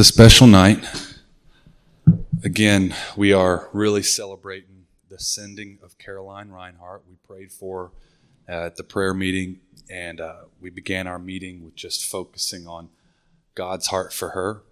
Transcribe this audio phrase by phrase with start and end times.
[0.00, 0.82] it's a special night.
[2.42, 7.02] Again, we are really celebrating the sending of Caroline Reinhardt.
[7.06, 7.92] We prayed for
[8.48, 9.60] uh, at the prayer meeting,
[9.90, 12.88] and uh, we began our meeting with just focusing on
[13.54, 14.62] God's heart for her.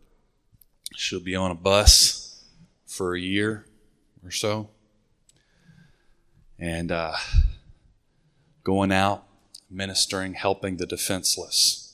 [0.97, 2.47] She'll be on a bus
[2.87, 3.67] for a year
[4.25, 4.71] or so.
[6.59, 7.17] And uh,
[8.65, 9.27] going out,
[9.69, 11.88] ministering, helping the defenseless.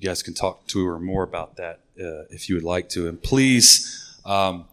[0.00, 3.06] You guys can talk to her more about that uh, if you would like to.
[3.06, 4.64] And please, um,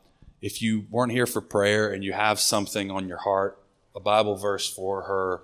[0.41, 3.61] if you weren't here for prayer and you have something on your heart,
[3.93, 5.41] a Bible verse for her,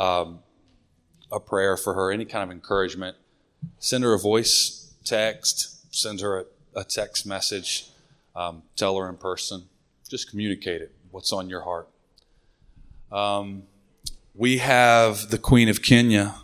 [0.00, 0.38] um,
[1.32, 3.16] a prayer for her, any kind of encouragement,
[3.80, 7.88] send her a voice text, send her a, a text message,
[8.36, 9.64] um, tell her in person.
[10.08, 11.88] Just communicate it, what's on your heart.
[13.10, 13.64] Um,
[14.32, 16.36] we have the Queen of Kenya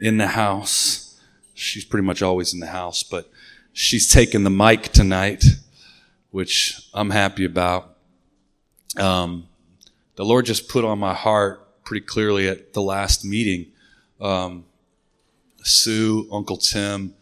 [0.00, 1.11] in the house.
[1.54, 3.30] She's pretty much always in the house, but
[3.72, 5.44] she's taking the mic tonight,
[6.30, 7.96] which I'm happy about.
[8.96, 9.48] Um,
[10.16, 13.66] the Lord just put on my heart pretty clearly at the last meeting
[14.20, 14.64] um,
[15.62, 17.14] Sue, Uncle Tim,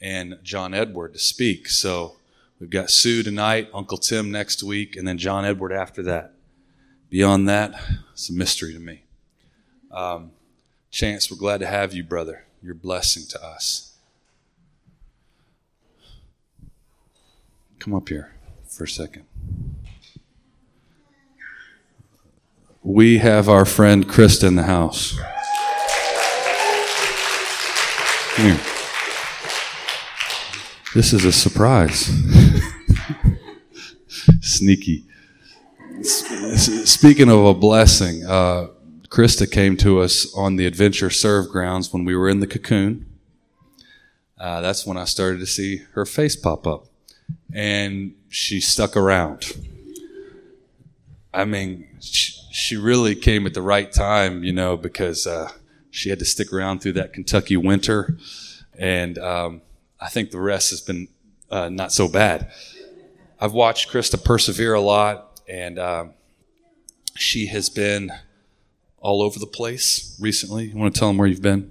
[0.00, 1.68] and John Edward to speak.
[1.68, 2.16] So
[2.60, 6.32] we've got Sue tonight, Uncle Tim next week, and then John Edward after that.
[7.10, 7.74] Beyond that,
[8.12, 9.04] it's a mystery to me.
[9.90, 10.32] Um,
[10.90, 12.45] Chance, we're glad to have you, brother.
[12.66, 13.94] You're blessing to us.
[17.78, 18.34] Come up here
[18.68, 19.24] for a second.
[22.82, 25.16] We have our friend Krista in the house.
[28.34, 28.60] Come here.
[30.92, 32.10] This is a surprise.
[34.40, 35.04] Sneaky.
[36.02, 38.66] Speaking of a blessing, uh,
[39.16, 43.06] Krista came to us on the Adventure Serve grounds when we were in the cocoon.
[44.38, 46.88] Uh, that's when I started to see her face pop up.
[47.50, 49.56] And she stuck around.
[51.32, 55.50] I mean, she, she really came at the right time, you know, because uh,
[55.90, 58.18] she had to stick around through that Kentucky winter.
[58.78, 59.62] And um,
[59.98, 61.08] I think the rest has been
[61.50, 62.52] uh, not so bad.
[63.40, 66.12] I've watched Krista persevere a lot, and um,
[67.14, 68.10] she has been
[69.06, 70.66] all over the place recently.
[70.66, 71.70] You want to tell them where you've been?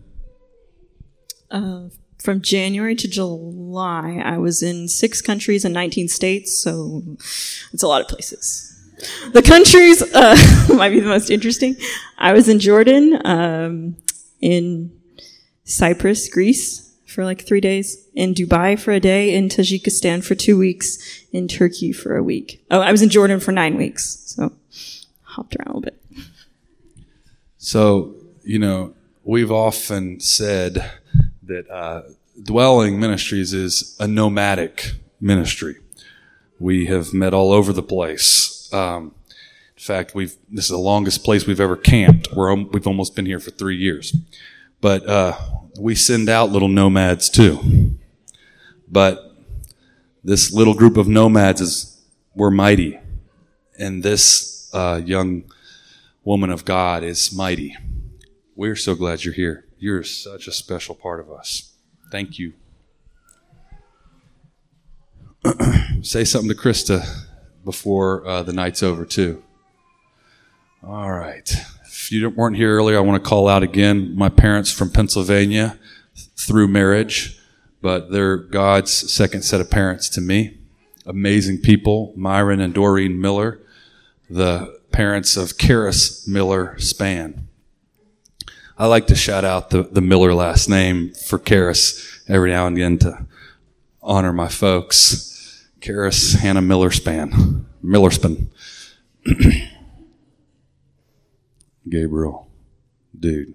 [1.52, 7.04] Uh, from January to July, I was in six countries and 19 states, so
[7.74, 8.72] it's a lot of places.
[9.34, 10.38] The countries uh,
[10.74, 11.76] might be the most interesting.
[12.18, 13.98] I was in Jordan, um,
[14.40, 14.98] in
[15.66, 20.58] Cyprus, Greece for like three days, in Dubai for a day, in Tajikistan for two
[20.58, 20.98] weeks,
[21.34, 22.66] in Turkey for a week.
[22.72, 24.54] Oh, I was in Jordan for nine weeks, so
[25.24, 26.05] hopped around a little bit.
[27.66, 28.14] So,
[28.44, 30.88] you know, we've often said
[31.42, 32.04] that uh,
[32.44, 35.78] Dwelling Ministries is a nomadic ministry.
[36.60, 38.72] We have met all over the place.
[38.72, 39.16] Um,
[39.76, 42.32] in fact, we've this is the longest place we've ever camped.
[42.36, 44.16] We're we've almost been here for three years,
[44.80, 45.36] but uh,
[45.80, 47.98] we send out little nomads too.
[48.88, 49.36] But
[50.24, 52.00] this little group of nomads is
[52.36, 53.00] we're mighty,
[53.80, 55.46] and this uh, young
[56.26, 57.78] woman of God is mighty.
[58.56, 59.66] We're so glad you're here.
[59.78, 61.74] You're such a special part of us.
[62.12, 62.54] Thank you
[66.02, 67.06] Say something to Krista
[67.64, 69.44] before uh, the night's over, too.
[70.84, 71.50] All right.
[71.86, 75.78] If you weren't here earlier, I want to call out again my parents from Pennsylvania
[76.36, 77.40] through marriage,
[77.82, 80.58] but they're God's second set of parents to me.
[81.06, 83.60] Amazing people, Myron and Doreen Miller,
[84.30, 87.50] the parents of Karis Miller Span.
[88.78, 92.78] I like to shout out the, the Miller last name for Karis every now and
[92.78, 93.26] again to
[94.02, 95.68] honor my folks.
[95.82, 97.66] Karis Hannah Millerspan.
[97.84, 98.48] Millerspan.
[101.90, 102.50] Gabriel.
[103.20, 103.54] Dude.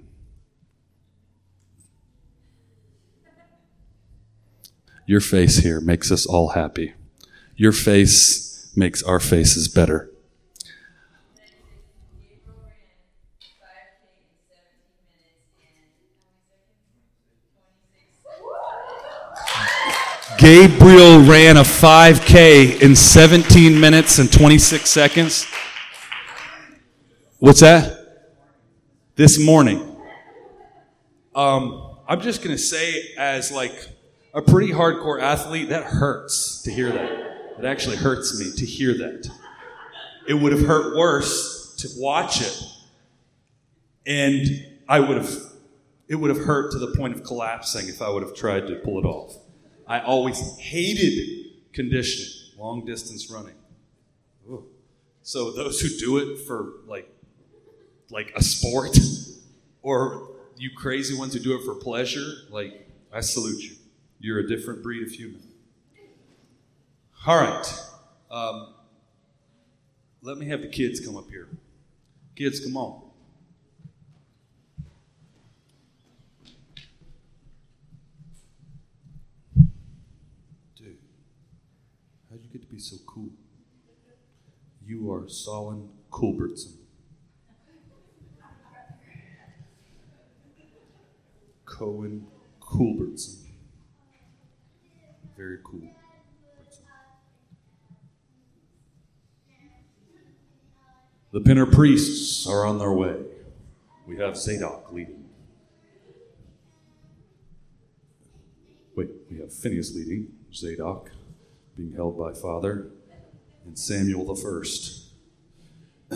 [5.07, 6.93] Your face here makes us all happy.
[7.57, 10.11] Your face makes our faces better.
[20.41, 25.47] Gabriel ran a 5K in 17 minutes and 26 seconds.
[27.37, 28.39] What's that?
[29.17, 29.99] This morning.
[31.35, 33.87] Um, I'm just going to say, as like
[34.33, 37.11] a pretty hardcore athlete, that hurts to hear that.
[37.59, 39.31] It actually hurts me to hear that.
[40.27, 42.63] It would have hurt worse to watch it.
[44.07, 45.35] And I would have,
[46.09, 48.77] it would have hurt to the point of collapsing if I would have tried to
[48.77, 49.37] pull it off.
[49.91, 53.57] I always hated conditioning, long distance running.
[54.49, 54.65] Ooh.
[55.23, 57.13] So those who do it for like
[58.09, 58.97] like a sport
[59.83, 63.73] or you crazy ones who do it for pleasure, like I salute you.
[64.21, 65.43] You're a different breed of human.
[67.27, 67.83] All right.
[68.31, 68.75] Um,
[70.23, 71.49] let me have the kids come up here.
[72.37, 73.11] Kids, come on.
[82.81, 83.29] so cool.
[84.91, 86.73] You are Solon Culbertson.
[91.65, 92.27] Cohen
[92.61, 93.53] Culbertson.
[95.37, 95.89] Very cool.
[101.31, 103.15] The Pinner priests are on their way.
[104.09, 105.25] We have Zadok leading.
[108.97, 111.13] Wait, we have Phineas leading, Zadok
[111.77, 112.91] being held by Father,
[113.65, 115.13] and Samuel the first.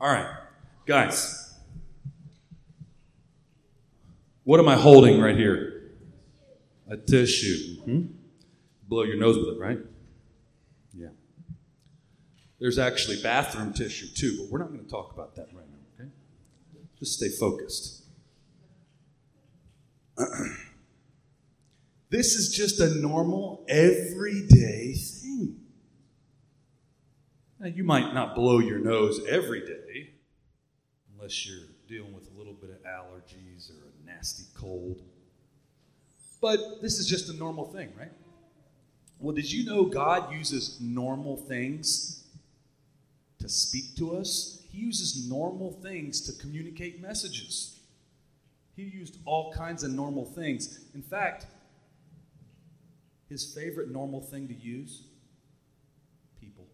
[0.00, 0.36] All right,
[0.86, 1.54] guys.
[4.44, 5.90] What am I holding right here?
[6.88, 7.80] A tissue.
[7.80, 8.06] Mm-hmm.
[8.88, 9.78] Blow your nose with it, right?
[10.92, 11.08] Yeah.
[12.60, 16.04] There's actually bathroom tissue too, but we're not going to talk about that right now,
[16.04, 16.10] okay?
[16.98, 18.04] Just stay focused.
[22.14, 25.13] This is just a normal, everyday thing.
[27.64, 30.10] Now, you might not blow your nose every day,
[31.14, 35.00] unless you're dealing with a little bit of allergies or a nasty cold.
[36.42, 38.12] But this is just a normal thing, right?
[39.18, 42.24] Well, did you know God uses normal things
[43.38, 44.62] to speak to us?
[44.70, 47.80] He uses normal things to communicate messages.
[48.76, 50.80] He used all kinds of normal things.
[50.94, 51.46] In fact,
[53.30, 55.04] his favorite normal thing to use?
[56.38, 56.66] People.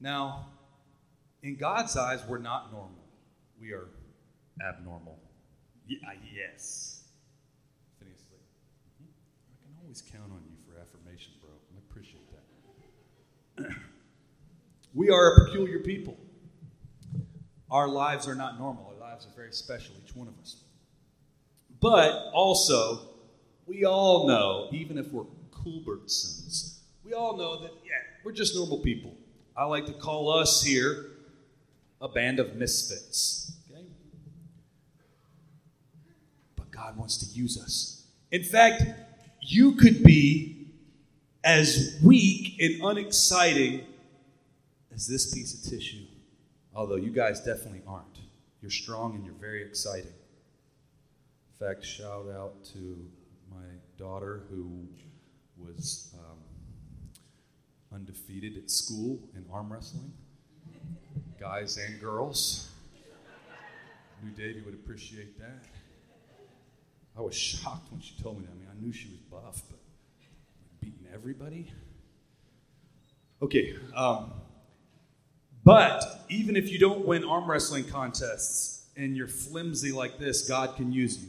[0.00, 0.46] Now,
[1.42, 3.04] in God's eyes, we're not normal.
[3.60, 3.88] We are
[4.66, 5.18] abnormal.
[5.86, 5.98] Yeah,
[6.34, 7.02] yes.
[7.98, 9.04] Phineas mm-hmm.
[9.04, 11.50] I can always count on you for affirmation, bro.
[11.74, 12.28] I appreciate
[13.56, 13.70] that.
[14.94, 16.16] we are a peculiar people.
[17.70, 18.92] Our lives are not normal.
[18.94, 20.62] Our lives are very special, each one of us.
[21.80, 23.00] But also,
[23.66, 27.92] we all know, even if we're Culbertsons, we all know that, yeah,
[28.24, 29.14] we're just normal people.
[29.58, 31.06] I like to call us here
[32.00, 33.56] a band of misfits.
[33.68, 33.82] Okay?
[36.54, 38.04] But God wants to use us.
[38.30, 38.84] In fact,
[39.42, 40.68] you could be
[41.42, 43.84] as weak and unexciting
[44.94, 46.04] as this piece of tissue,
[46.72, 48.06] although you guys definitely aren't.
[48.62, 50.12] You're strong and you're very exciting.
[51.60, 53.04] In fact, shout out to
[53.50, 53.64] my
[53.96, 54.86] daughter who
[55.56, 56.38] was um,
[57.92, 60.12] undefeated at school in arm wrestling,
[61.38, 62.70] guys and girls.
[64.22, 65.64] Knew Davey would appreciate that.
[67.16, 68.52] I was shocked when she told me that.
[68.52, 69.78] I mean, I knew she was buff, but
[70.80, 71.72] beating everybody.
[73.40, 74.32] Okay, um,
[75.64, 80.76] but even if you don't win arm wrestling contests and you're flimsy like this, God
[80.76, 81.28] can use you.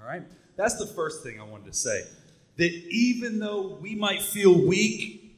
[0.00, 0.22] All right?
[0.56, 2.02] That's the first thing I wanted to say.
[2.56, 5.36] That even though we might feel weak,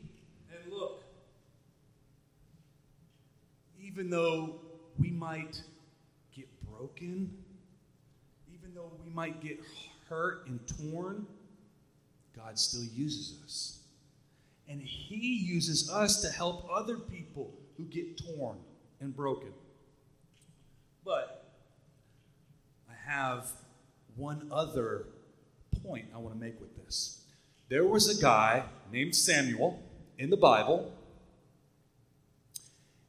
[0.53, 1.03] and look,
[3.97, 4.57] even though
[4.99, 5.63] we might
[6.35, 7.31] get broken,
[8.53, 9.59] even though we might get
[10.11, 11.27] hurt and torn,
[12.37, 13.79] God still uses us.
[14.69, 18.59] And He uses us to help other people who get torn
[19.01, 19.49] and broken.
[21.03, 21.55] But
[22.91, 23.51] I have
[24.15, 25.07] one other
[25.83, 27.23] point I want to make with this.
[27.71, 29.83] There was a guy named Samuel
[30.19, 30.93] in the Bible,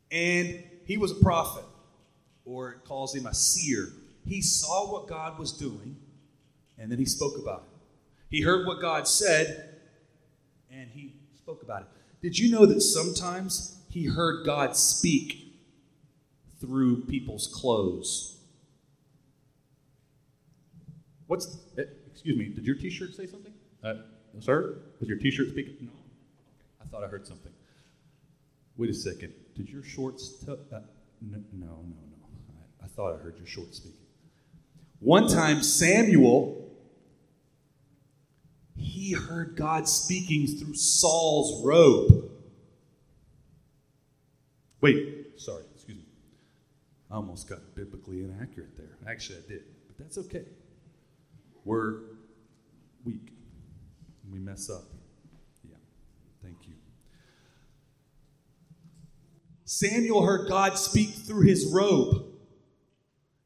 [0.10, 1.66] and he was a prophet,
[2.46, 3.90] or it calls him a seer.
[4.26, 5.98] He saw what God was doing,
[6.78, 7.80] and then he spoke about it.
[8.30, 9.76] He heard what God said,
[10.72, 11.88] and he spoke about it.
[12.22, 15.54] Did you know that sometimes he heard God speak
[16.62, 18.38] through people's clothes?
[21.28, 23.54] What's, eh, excuse me, did your t shirt say something?
[23.84, 23.96] Uh,
[24.40, 25.76] sir, was your t shirt speaking?
[25.82, 25.92] No.
[26.82, 27.52] I thought I heard something.
[28.78, 29.34] Wait a second.
[29.58, 30.60] Did your shorts tell?
[30.72, 30.82] Uh,
[31.20, 32.58] no, no, no, no.
[32.82, 33.98] I, I thought I heard your shorts speaking.
[35.00, 36.72] One time, Samuel,
[38.76, 42.32] he heard God speaking through Saul's robe.
[44.80, 46.04] Wait, sorry, excuse me.
[47.10, 48.96] I almost got biblically inaccurate there.
[49.08, 50.46] Actually, I did, but that's okay.
[51.66, 52.02] We're
[53.04, 53.34] weak.
[54.32, 54.84] We mess up.
[55.68, 55.78] Yeah,
[56.44, 56.74] thank you.
[59.70, 62.24] Samuel heard God speak through his robe.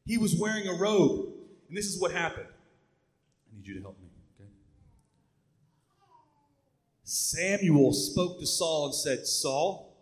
[0.06, 1.26] He was wearing a robe.
[1.66, 2.46] And this is what happened.
[2.46, 4.06] I need you to help me,
[4.38, 4.48] okay?
[7.02, 9.96] Samuel spoke to Saul and said, Saul,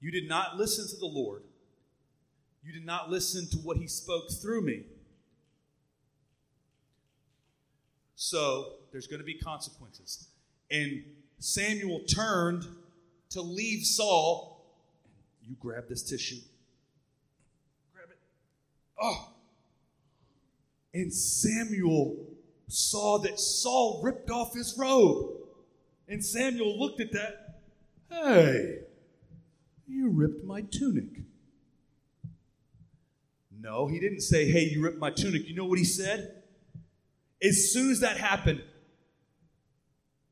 [0.00, 1.42] you did not listen to the Lord.
[2.62, 4.84] You did not listen to what he spoke through me.
[8.14, 10.28] So there's going to be consequences.
[10.70, 11.02] And
[11.40, 12.64] Samuel turned
[13.30, 14.57] to leave Saul.
[15.48, 16.40] You grab this tissue.
[17.94, 18.18] Grab it.
[19.00, 19.32] Oh.
[20.92, 22.26] And Samuel
[22.66, 25.36] saw that Saul ripped off his robe.
[26.06, 27.60] And Samuel looked at that.
[28.10, 28.78] Hey,
[29.86, 31.22] you ripped my tunic.
[33.60, 35.46] No, he didn't say, Hey, you ripped my tunic.
[35.46, 36.42] You know what he said?
[37.42, 38.62] As soon as that happened,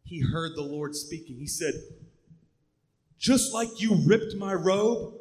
[0.05, 1.37] he heard the Lord speaking.
[1.37, 1.75] He said,
[3.19, 5.15] Just like you ripped my robe,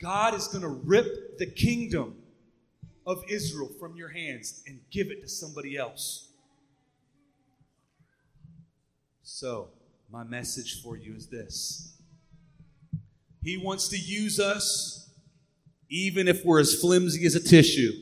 [0.00, 2.16] God is going to rip the kingdom
[3.06, 6.28] of Israel from your hands and give it to somebody else.
[9.22, 9.68] So,
[10.10, 11.96] my message for you is this
[13.42, 15.10] He wants to use us
[15.90, 17.92] even if we're as flimsy as a tissue.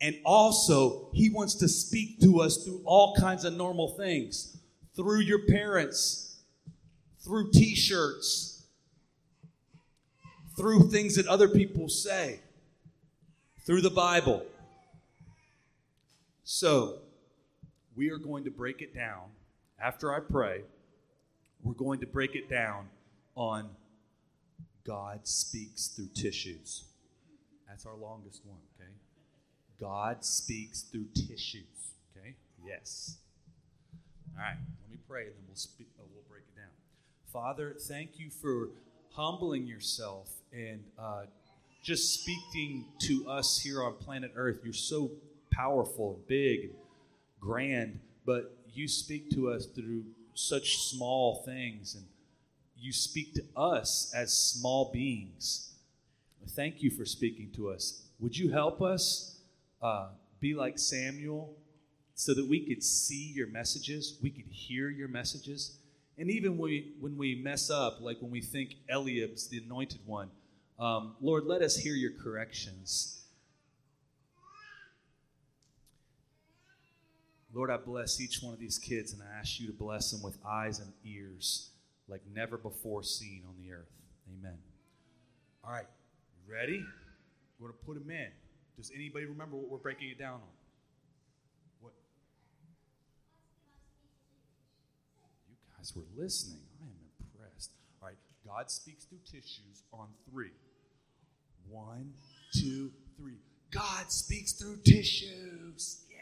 [0.00, 4.58] And also, He wants to speak to us through all kinds of normal things
[4.98, 6.27] through your parents,
[7.20, 8.62] through t shirts,
[10.56, 12.40] through things that other people say,
[13.64, 14.44] through the Bible.
[16.44, 17.00] So,
[17.94, 19.24] we are going to break it down.
[19.80, 20.62] After I pray,
[21.62, 22.88] we're going to break it down
[23.34, 23.68] on
[24.84, 26.84] God speaks through tissues.
[27.68, 28.90] That's our longest one, okay?
[29.78, 31.92] God speaks through tissues.
[32.16, 32.34] Okay?
[32.64, 33.18] Yes.
[34.34, 34.56] All right.
[34.82, 35.88] Let me pray, and then we'll speak.
[35.98, 36.27] Uh, we'll.
[37.32, 38.70] Father, thank you for
[39.12, 41.22] humbling yourself and uh,
[41.82, 44.60] just speaking to us here on planet Earth.
[44.64, 45.10] You're so
[45.52, 46.74] powerful and big and
[47.40, 50.04] grand, but you speak to us through
[50.34, 52.04] such small things, and
[52.76, 55.74] you speak to us as small beings.
[56.50, 58.02] Thank you for speaking to us.
[58.20, 59.38] Would you help us?
[59.82, 60.08] uh,
[60.40, 61.54] be like Samuel
[62.14, 65.78] so that we could see your messages, we could hear your messages.
[66.18, 70.00] And even when we, when we mess up, like when we think Eliab's the anointed
[70.04, 70.30] one,
[70.78, 73.22] um, Lord, let us hear your corrections.
[77.54, 80.22] Lord, I bless each one of these kids and I ask you to bless them
[80.22, 81.70] with eyes and ears
[82.08, 83.90] like never before seen on the earth.
[84.38, 84.58] Amen.
[85.64, 85.86] All right,
[86.48, 86.84] ready?
[87.58, 88.28] We're going to put them in.
[88.76, 90.40] Does anybody remember what we're breaking it down on?
[91.80, 91.92] What?
[95.48, 96.60] You guys were listening.
[96.80, 97.70] I am impressed.
[98.02, 98.16] All right,
[98.46, 100.50] God speaks through tissues on three.
[101.68, 102.12] One,
[102.52, 103.38] two, three.
[103.70, 106.04] God speaks through tissues.
[106.10, 106.16] Yeah.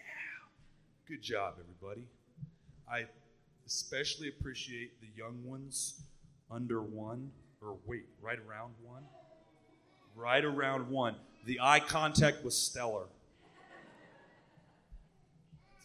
[1.08, 2.06] Good job, everybody.
[2.90, 3.06] I
[3.66, 6.02] especially appreciate the young ones
[6.50, 7.30] under one,
[7.62, 9.04] or wait, right around one.
[10.14, 11.14] Right around one.
[11.46, 13.04] The eye contact was stellar.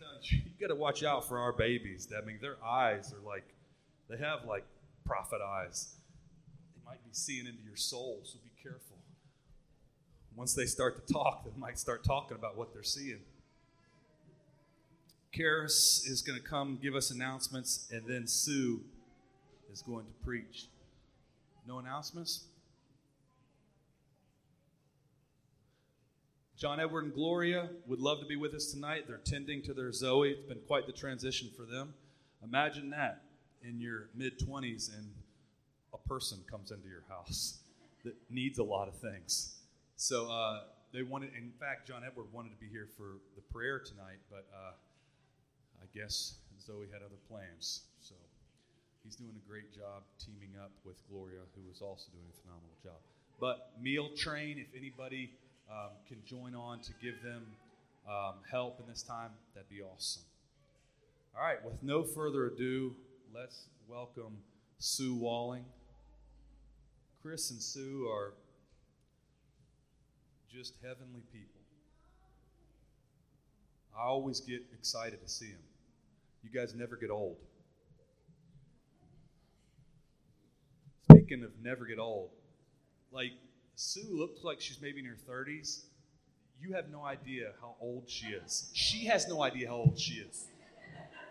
[0.01, 2.08] I'm you gotta watch out for our babies.
[2.16, 3.46] I mean, their eyes are like,
[4.12, 4.65] they have like
[5.06, 5.96] prophet eyes.
[6.75, 8.98] They might be seeing into your soul, so be careful.
[10.36, 13.20] Once they start to talk, they might start talking about what they're seeing.
[15.36, 18.82] Karis is going to come give us announcements, and then Sue
[19.72, 20.68] is going to preach.
[21.68, 22.46] No announcements?
[26.58, 29.06] John Edward and Gloria would love to be with us tonight.
[29.08, 30.30] They're tending to their Zoe.
[30.30, 31.94] It's been quite the transition for them.
[32.44, 33.24] Imagine that
[33.68, 35.08] in your mid 20s and
[35.94, 37.60] a person comes into your house
[38.03, 39.56] that needs a lot of things.
[39.96, 40.62] So uh,
[40.94, 44.48] they wanted, in fact, John Edward wanted to be here for the prayer tonight, but
[44.53, 44.74] uh,
[45.82, 47.82] I guess Zoe had other plans.
[48.01, 48.15] So
[49.03, 52.75] he's doing a great job teaming up with Gloria, who is also doing a phenomenal
[52.84, 53.00] job.
[53.39, 55.32] But meal train, if anybody
[55.70, 57.46] um, can join on to give them
[58.08, 60.24] um, help in this time, that'd be awesome.
[61.36, 62.94] All right, with no further ado,
[63.34, 64.38] let's welcome
[64.78, 65.64] Sue Walling.
[67.22, 68.34] Chris and Sue are
[70.52, 71.62] just heavenly people.
[73.98, 75.62] I always get excited to see them.
[76.44, 77.38] You guys never get old.
[81.10, 82.32] Speaking of never get old,
[83.12, 83.32] like
[83.76, 85.84] Sue looks like she's maybe in her 30s.
[86.60, 88.72] You have no idea how old she is.
[88.74, 90.48] She has no idea how old she is.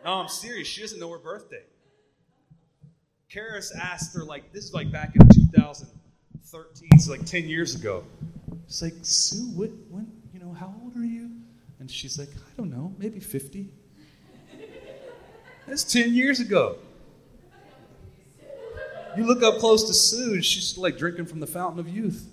[0.04, 0.66] No, I'm serious.
[0.66, 1.64] She doesn't know her birthday.
[3.32, 8.02] Karis asked her, like, this is like back in 2013, so like 10 years ago.
[8.66, 11.30] She's like, Sue, what, when, you know, how old are you?
[11.78, 13.68] And she's like, I don't know, maybe 50.
[15.68, 16.78] That's 10 years ago.
[19.16, 22.26] You look up close to Sue, and she's like drinking from the fountain of youth.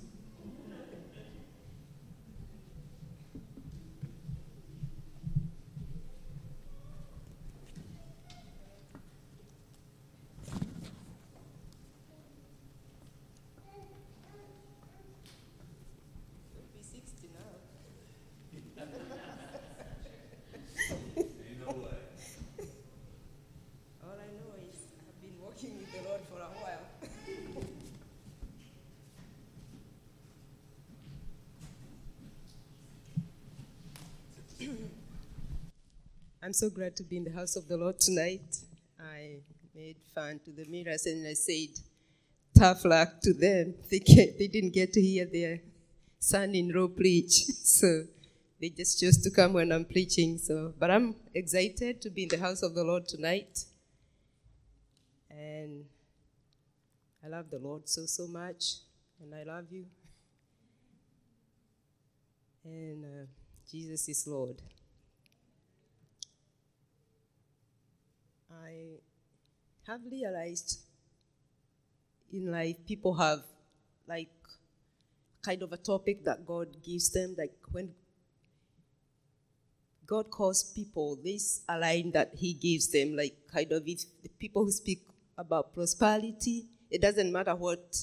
[36.47, 38.55] I'm so glad to be in the house of the Lord tonight.
[38.97, 39.39] I
[39.75, 41.77] made fun to the Millers and I said,
[42.57, 43.75] tough luck to them.
[43.91, 45.59] They, they didn't get to hear their
[46.17, 47.43] son in law preach.
[47.49, 48.03] So
[48.61, 50.37] they just chose to come when I'm preaching.
[50.37, 53.65] So, but I'm excited to be in the house of the Lord tonight.
[55.29, 55.83] And
[57.25, 58.75] I love the Lord so, so much.
[59.21, 59.83] And I love you.
[62.63, 63.25] And uh,
[63.69, 64.61] Jesus is Lord.
[68.63, 68.99] I
[69.87, 70.79] have realized
[72.31, 73.39] in life people have
[74.07, 74.29] like
[75.43, 77.93] kind of a topic that God gives them, like when
[80.05, 84.29] God calls people, this a line that He gives them, like kind of if the
[84.29, 85.01] people who speak
[85.37, 87.95] about prosperity, it doesn't matter what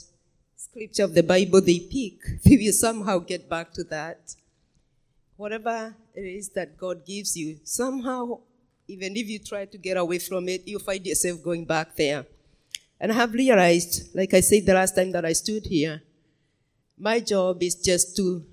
[0.57, 4.35] scripture of the Bible they pick, they will somehow get back to that.
[5.37, 8.39] Whatever it is that God gives you, somehow
[8.87, 12.27] even if you try to get away from it, you find yourself going back there.
[13.01, 16.03] And I have realized, like I said the last time that I stood here,
[16.99, 18.45] my job is just to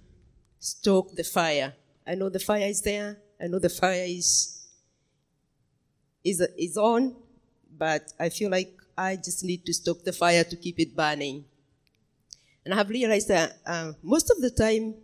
[0.60, 1.74] stoke the fire.
[2.06, 3.18] I know the fire is there.
[3.42, 4.68] I know the fire is,
[6.24, 7.16] is, is on,
[7.78, 11.46] but I feel like I just need to stoke the fire to keep it burning.
[12.64, 14.96] And I have realized that uh, most of the time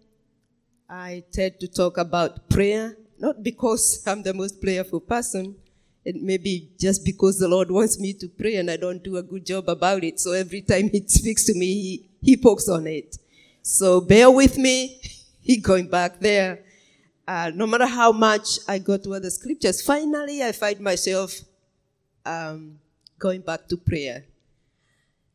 [0.90, 5.56] I tend to talk about prayer not because I'm the most prayerful person,
[6.06, 9.17] it may be just because the Lord wants me to pray and I don't do
[9.17, 10.19] a good job about it.
[10.19, 13.17] So every time He speaks to me, He, he pokes on it.
[13.62, 15.01] So bear with me.
[15.41, 16.60] He going back there.
[17.25, 21.39] Uh, no matter how much I go to other scriptures, finally I find myself
[22.25, 22.80] um,
[23.17, 24.25] going back to prayer.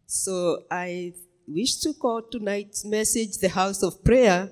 [0.07, 1.15] So I
[1.49, 4.51] wish to call tonight's message the house of prayer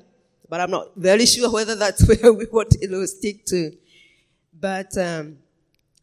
[0.50, 3.72] but I'm not very sure whether that's where we want to stick to.
[4.52, 5.38] But um,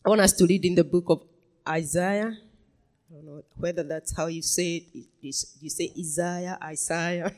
[0.06, 1.22] I want us to read in the book of
[1.68, 2.32] Isaiah.
[2.32, 5.06] I don't know whether that's how you say it.
[5.22, 7.34] You say Isaiah, Isaiah.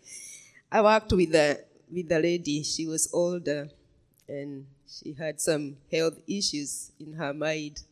[0.72, 2.62] I worked with the with the lady.
[2.62, 3.68] She was older,
[4.26, 7.82] and she had some health issues in her mind.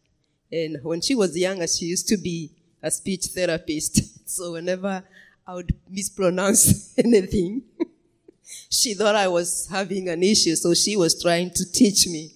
[0.51, 2.51] And when she was younger, she used to be
[2.83, 4.01] a speech therapist.
[4.29, 5.05] So whenever
[5.47, 7.62] I would mispronounce anything,
[8.70, 12.35] she thought I was having an issue, so she was trying to teach me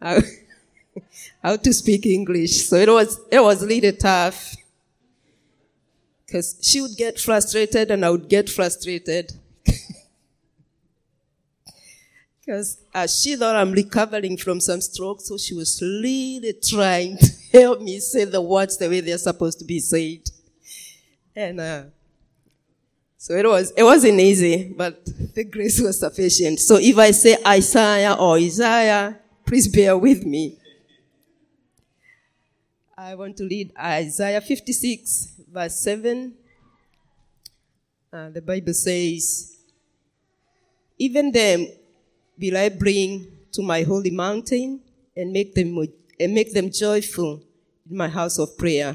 [0.00, 0.18] how,
[1.42, 2.66] how to speak English.
[2.66, 4.56] So it was, it was really tough.
[6.30, 9.32] Cause she would get frustrated and I would get frustrated.
[12.46, 17.32] Cause uh, she thought I'm recovering from some stroke, so she was really trying to
[17.52, 20.28] help me say the words the way they're supposed to be said.
[21.36, 21.82] And, uh,
[23.26, 26.60] so it was, it wasn't easy, but the grace was sufficient.
[26.60, 30.56] So if I say Isaiah or Isaiah, please bear with me.
[32.96, 36.34] I want to read Isaiah 56, verse 7.
[38.12, 39.56] Uh, the Bible says,
[40.96, 41.66] Even them
[42.38, 44.82] will I bring to my holy mountain
[45.16, 45.76] and make them,
[46.20, 47.42] and make them joyful
[47.90, 48.94] in my house of prayer.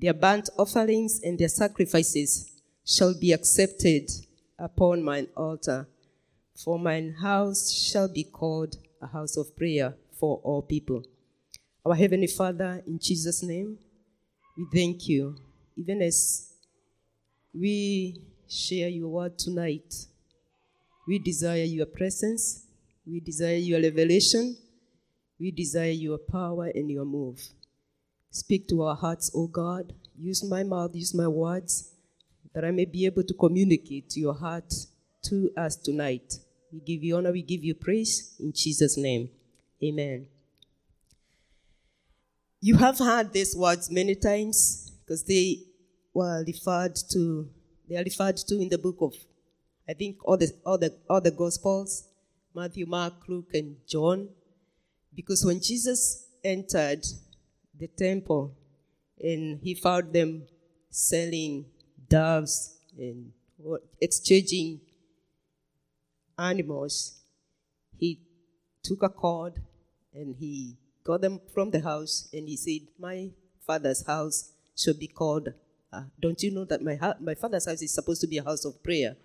[0.00, 2.53] Their burnt offerings and their sacrifices
[2.84, 4.10] shall be accepted
[4.58, 5.88] upon mine altar.
[6.54, 11.02] For mine house shall be called a house of prayer for all people.
[11.84, 13.78] Our Heavenly Father, in Jesus' name,
[14.56, 15.36] we thank you.
[15.76, 16.52] Even as
[17.52, 19.94] we share your word tonight,
[21.08, 22.66] we desire your presence,
[23.06, 24.56] we desire your revelation,
[25.40, 27.40] we desire your power and your move.
[28.30, 29.92] Speak to our hearts, O God.
[30.18, 31.93] Use my mouth, use my words
[32.54, 34.72] that I may be able to communicate to your heart
[35.24, 36.34] to us tonight.
[36.72, 39.30] We give you honor, we give you praise in Jesus' name.
[39.82, 40.26] Amen.
[42.60, 45.64] You have heard these words many times because they
[46.14, 47.48] were referred to,
[47.88, 49.14] they are referred to in the book of,
[49.88, 52.08] I think, all the, all the, all the Gospels
[52.54, 54.28] Matthew, Mark, Luke, and John.
[55.14, 57.04] Because when Jesus entered
[57.78, 58.56] the temple
[59.18, 60.46] and he found them
[60.90, 61.66] selling
[62.14, 63.32] doves and
[64.00, 64.80] exchanging
[66.38, 67.20] animals,
[67.98, 68.20] he
[68.82, 69.54] took a cord
[70.12, 73.30] and he got them from the house and he said, My
[73.66, 75.48] father's house should be called.
[75.92, 78.64] Uh, don't you know that my, my father's house is supposed to be a house
[78.64, 79.16] of prayer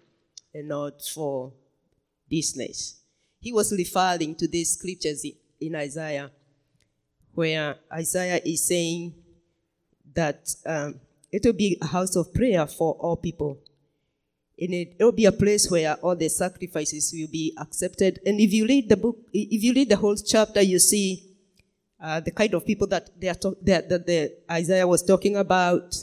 [0.54, 1.54] and not for
[2.28, 3.02] business?
[3.39, 5.25] He was referring to these scriptures
[5.62, 6.32] in Isaiah,
[7.34, 9.13] where Isaiah is saying
[10.13, 10.99] that um,
[11.31, 13.57] it will be a house of prayer for all people.
[14.59, 18.19] And it will be a place where all the sacrifices will be accepted.
[18.25, 21.23] And if you read the book, if you read the whole chapter, you see
[22.01, 25.95] uh, the kind of people that they are that, that the Isaiah was talking about.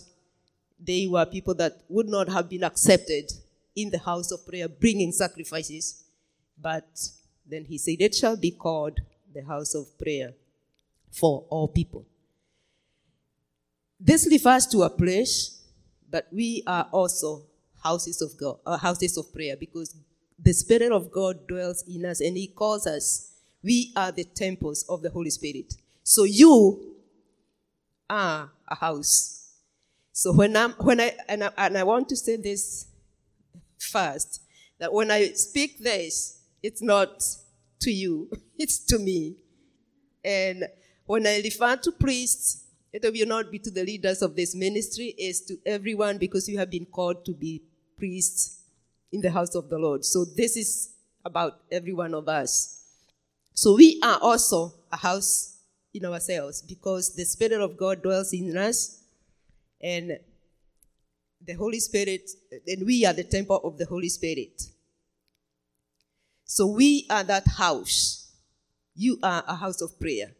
[0.78, 3.32] They were people that would not have been accepted
[3.74, 6.04] in the house of prayer, bringing sacrifices.
[6.60, 6.86] But
[7.46, 9.00] then he said, "It shall be called
[9.34, 10.34] the house of prayer
[11.10, 12.06] for all people."
[13.98, 15.62] This refers to a place,
[16.10, 17.46] but we are also
[17.82, 19.94] houses of God, uh, houses of prayer, because
[20.38, 23.32] the Spirit of God dwells in us and He calls us.
[23.62, 25.74] We are the temples of the Holy Spirit.
[26.02, 26.94] So you
[28.08, 29.54] are a house.
[30.12, 32.86] So when I'm, when I, and I, and I want to say this
[33.78, 34.42] first,
[34.78, 37.22] that when I speak this, it's not
[37.80, 39.36] to you, it's to me.
[40.24, 40.64] And
[41.06, 42.65] when I refer to priests,
[43.04, 46.58] it will not be to the leaders of this ministry, is to everyone because you
[46.58, 47.62] have been called to be
[47.96, 48.62] priests
[49.12, 50.04] in the house of the Lord.
[50.04, 50.90] So this is
[51.24, 52.84] about every one of us.
[53.54, 55.58] So we are also a house
[55.94, 59.02] in ourselves because the Spirit of God dwells in us
[59.80, 60.18] and
[61.44, 62.28] the Holy Spirit,
[62.66, 64.62] and we are the temple of the Holy Spirit.
[66.44, 68.32] So we are that house.
[68.94, 70.32] You are a house of prayer.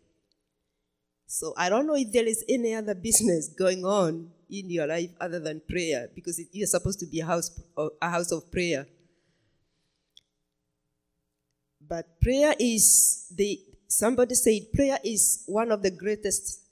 [1.27, 5.11] So I don't know if there is any other business going on in your life
[5.21, 7.51] other than prayer, because you're supposed to be a house,
[8.01, 8.87] a house of prayer.
[11.89, 16.63] But prayer is the somebody said prayer is one of the greatest.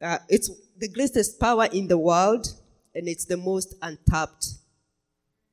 [0.00, 2.46] Uh, it's the greatest power in the world,
[2.94, 4.46] and it's the most untapped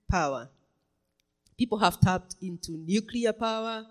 [0.09, 0.49] power.
[1.57, 3.85] People have tapped into nuclear power,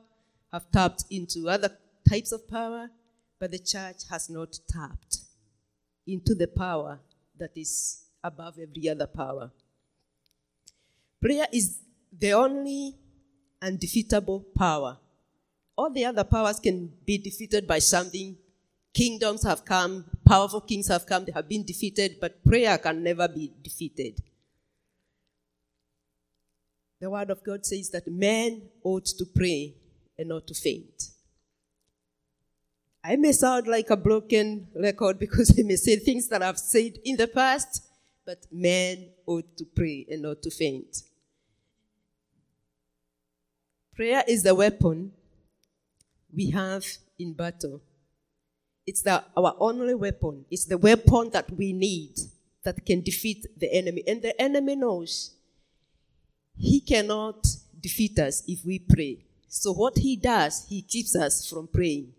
[0.53, 1.71] have tapped into other
[2.09, 2.91] types of power,
[3.41, 5.19] but the church has not tapped
[6.07, 7.01] into the power
[7.39, 9.51] that is above every other power.
[11.21, 11.79] Prayer is
[12.17, 12.95] the only
[13.63, 14.99] undefeatable power.
[15.77, 18.37] All the other powers can be defeated by something.
[18.93, 23.27] Kingdoms have come, powerful kings have come, they have been defeated, but prayer can never
[23.27, 24.21] be defeated.
[27.01, 29.75] The word of God says that men ought to pray
[30.19, 31.11] and not to faint.
[33.03, 36.99] I may sound like a broken record because I may say things that I've said
[37.05, 37.83] in the past,
[38.27, 41.03] but men ought to pray and not to faint.
[43.95, 45.13] Prayer is the weapon
[46.33, 46.85] we have
[47.19, 47.81] in battle.
[48.87, 50.45] It's the, our only weapon.
[50.51, 52.19] It's the weapon that we need
[52.65, 54.03] that can defeat the enemy.
[54.07, 55.35] And the enemy knows
[56.57, 57.47] he cannot
[57.81, 59.25] defeat us if we pray.
[59.49, 62.13] So what he does, he keeps us from praying.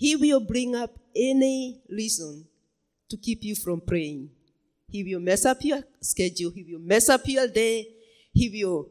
[0.00, 2.46] He will bring up any reason
[3.10, 4.30] to keep you from praying.
[4.88, 6.52] He will mess up your schedule.
[6.52, 7.86] He will mess up your day.
[8.32, 8.88] He will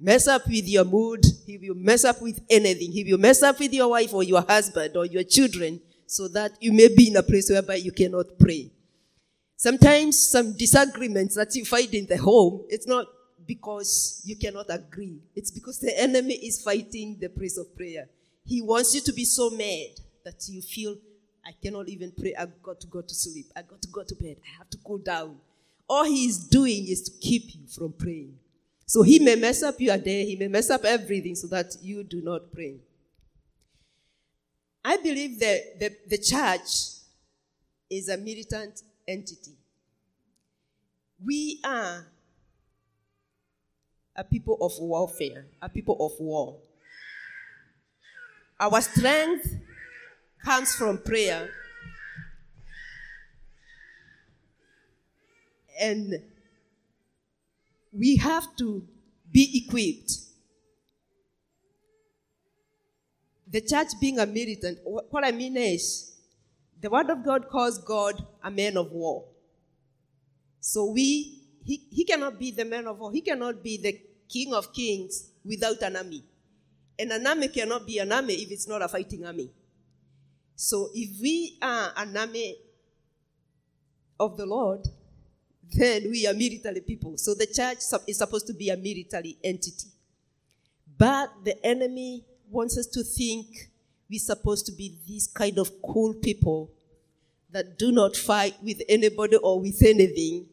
[0.00, 1.24] mess up with your mood.
[1.46, 2.90] He will mess up with anything.
[2.90, 6.50] He will mess up with your wife or your husband or your children so that
[6.60, 8.72] you may be in a place whereby you cannot pray.
[9.56, 13.06] Sometimes some disagreements that you find in the home, it's not
[13.46, 15.20] because you cannot agree.
[15.36, 18.08] It's because the enemy is fighting the place of prayer.
[18.44, 19.90] He wants you to be so mad
[20.24, 20.96] that you feel,
[21.44, 22.34] I cannot even pray.
[22.34, 23.46] I've got to go to sleep.
[23.56, 24.36] I've got to go to bed.
[24.44, 25.36] I have to cool down.
[25.88, 28.38] All he is doing is to keep you from praying.
[28.86, 32.02] So he may mess up your day, he may mess up everything so that you
[32.02, 32.76] do not pray.
[34.84, 37.00] I believe that the, the church
[37.88, 39.52] is a militant entity.
[41.24, 42.06] We are
[44.16, 46.58] a people of warfare, a people of war.
[48.58, 49.54] Our strength
[50.44, 51.48] comes from prayer.
[55.80, 56.14] And
[57.92, 58.86] we have to
[59.30, 60.12] be equipped.
[63.50, 66.16] The church being a militant, what I mean is,
[66.80, 69.24] the Word of God calls God a man of war.
[70.60, 73.10] So we, he, he cannot be the man of war.
[73.12, 76.22] He cannot be the king of kings without an army.
[76.98, 79.50] And an army cannot be an army if it's not a fighting army.
[80.60, 82.54] So if we are an army
[84.20, 84.86] of the Lord,
[85.72, 87.16] then we are military people.
[87.16, 89.88] So the church is supposed to be a military entity.
[90.98, 93.70] But the enemy wants us to think
[94.10, 96.70] we're supposed to be these kind of cool people
[97.52, 100.44] that do not fight with anybody or with anything.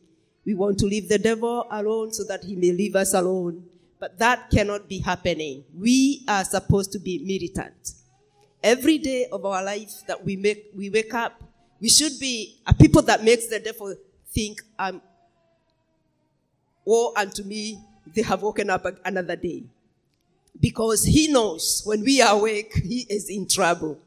[0.46, 3.66] We want to leave the devil alone so that he may leave us alone.
[4.00, 5.66] But that cannot be happening.
[5.78, 7.97] We are supposed to be militant.
[8.64, 11.42] Every day of our life that we make, we wake up,
[11.80, 13.96] we should be a people that makes the devil
[14.30, 15.02] think, um,
[16.84, 17.80] woe unto me,
[18.16, 19.64] they have woken up another day.
[20.60, 24.00] Because he knows when we are awake, he is in trouble.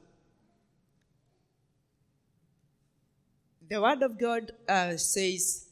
[3.68, 5.66] The word of God uh, says,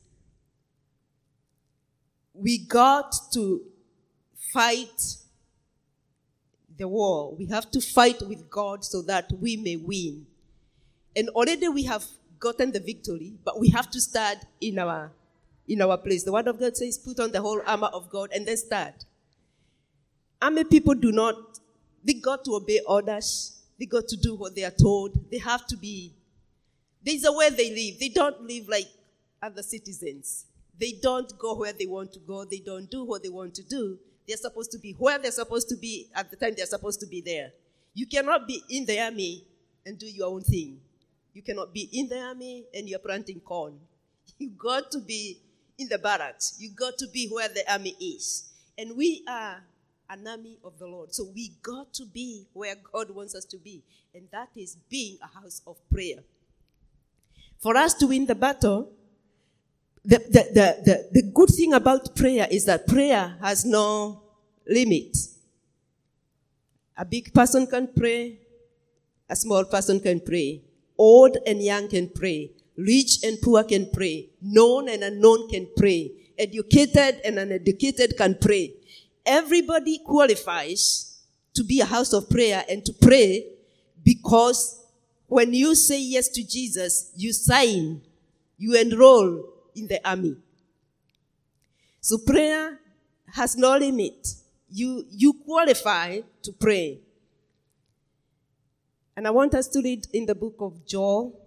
[2.32, 3.62] we got to
[4.52, 5.16] fight
[6.78, 7.34] the war.
[7.34, 10.26] We have to fight with God so that we may win.
[11.16, 12.04] And already we have
[12.38, 15.12] gotten the victory, but we have to start in our
[15.66, 16.24] in our place.
[16.24, 19.04] The word of God says, put on the whole armor of God and then start.
[20.40, 21.34] Army people do not,
[22.02, 23.60] they got to obey orders.
[23.78, 25.30] They got to do what they are told.
[25.30, 26.14] They have to be,
[27.04, 28.00] there's a way they live.
[28.00, 28.86] They don't live like
[29.42, 30.46] other citizens.
[30.78, 32.44] They don't go where they want to go.
[32.44, 33.98] They don't do what they want to do.
[34.28, 37.06] They're supposed to be where they're supposed to be at the time they're supposed to
[37.06, 37.50] be there.
[37.94, 39.44] You cannot be in the army
[39.86, 40.80] and do your own thing.
[41.32, 43.78] You cannot be in the army and you're planting corn.
[44.38, 45.40] You got to be
[45.78, 46.56] in the barracks.
[46.60, 48.50] You got to be where the army is.
[48.76, 49.62] And we are
[50.10, 51.12] an army of the Lord.
[51.14, 53.82] So we got to be where God wants us to be.
[54.14, 56.22] And that is being a house of prayer.
[57.58, 58.92] For us to win the battle,
[60.16, 60.18] the,
[60.54, 64.22] the, the, the, good thing about prayer is that prayer has no
[64.66, 65.16] limit.
[66.96, 68.38] A big person can pray,
[69.28, 70.62] a small person can pray,
[70.96, 74.28] old and young can pray, Rich and poor can pray.
[74.40, 76.12] Known and unknown can pray.
[76.38, 78.74] Educated and uneducated can pray.
[79.26, 81.18] Everybody qualifies
[81.54, 83.46] to be a house of prayer and to pray
[84.04, 84.80] because
[85.26, 88.00] when you say yes to Jesus, you sign,
[88.56, 89.44] you enroll
[89.78, 90.36] in the army.
[92.00, 92.78] So prayer
[93.34, 94.26] has no limit.
[94.70, 97.00] You, you qualify to pray.
[99.16, 101.38] And I want us to read in the book of Joel,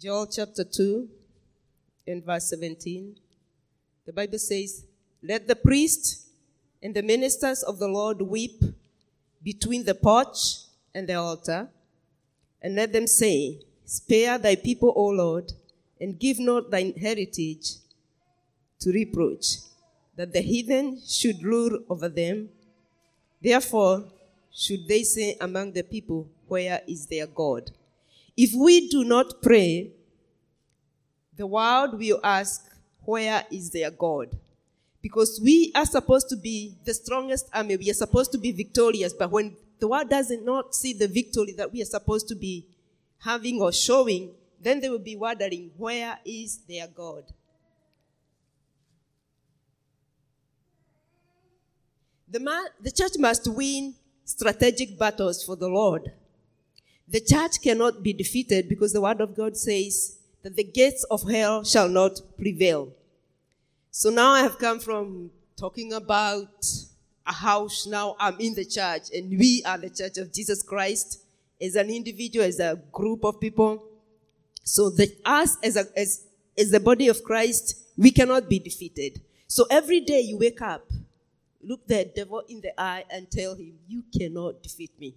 [0.00, 1.08] Joel chapter 2
[2.06, 3.16] and verse 17.
[4.06, 4.84] The Bible says,
[5.22, 6.28] Let the priest
[6.82, 8.62] and the ministers of the Lord weep
[9.44, 11.68] between the porch and the altar,
[12.62, 15.52] and let them say, Spare thy people, O Lord,
[16.00, 17.74] and give not thine heritage
[18.80, 19.58] to reproach,
[20.16, 22.48] that the heathen should rule over them.
[23.42, 24.04] Therefore,
[24.50, 27.70] should they say among the people, Where is their God?
[28.36, 29.92] If we do not pray,
[31.36, 32.70] the world will ask,
[33.04, 34.30] where is their God?
[35.04, 37.76] Because we are supposed to be the strongest army.
[37.76, 39.12] We are supposed to be victorious.
[39.12, 42.64] But when the world does not see the victory that we are supposed to be
[43.18, 47.24] having or showing, then they will be wondering, where is their God?
[52.26, 56.12] The, man, the church must win strategic battles for the Lord.
[57.06, 61.28] The church cannot be defeated because the word of God says that the gates of
[61.28, 62.94] hell shall not prevail.
[63.96, 66.66] So now I have come from talking about
[67.24, 67.86] a house.
[67.86, 71.22] Now I'm in the church and we are the church of Jesus Christ
[71.62, 73.84] as an individual, as a group of people.
[74.64, 76.24] So that us as a, as,
[76.58, 79.20] as the body of Christ, we cannot be defeated.
[79.46, 80.90] So every day you wake up,
[81.62, 85.14] look the devil in the eye and tell him, you cannot defeat me.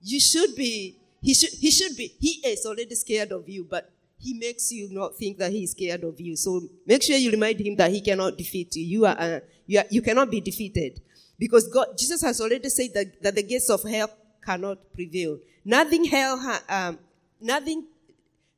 [0.00, 3.90] You should be, he should, he should be, he is already scared of you, but
[4.18, 6.36] he makes you not think that he is scared of you.
[6.36, 8.84] So make sure you remind him that he cannot defeat you.
[8.84, 11.00] You are, uh, you, are, you cannot be defeated.
[11.38, 14.10] Because God, Jesus has already said that, that the gates of hell
[14.44, 15.38] cannot prevail.
[15.64, 16.98] Nothing hell, ha, um,
[17.40, 17.86] nothing,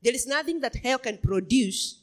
[0.01, 2.01] there is nothing that hell can produce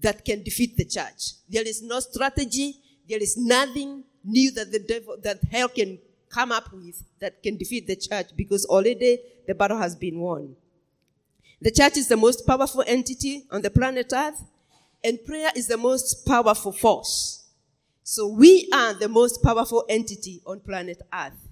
[0.00, 1.34] that can defeat the church.
[1.48, 2.76] There is no strategy.
[3.08, 5.98] There is nothing new that the devil, that hell can
[6.30, 10.56] come up with that can defeat the church because already the battle has been won.
[11.60, 14.42] The church is the most powerful entity on the planet earth
[15.02, 17.44] and prayer is the most powerful force.
[18.02, 21.48] So we are the most powerful entity on planet earth.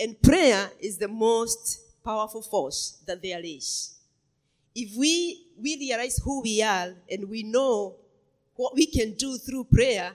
[0.00, 3.94] And prayer is the most powerful force that there is.
[4.74, 7.96] If we, we realize who we are and we know
[8.54, 10.14] what we can do through prayer,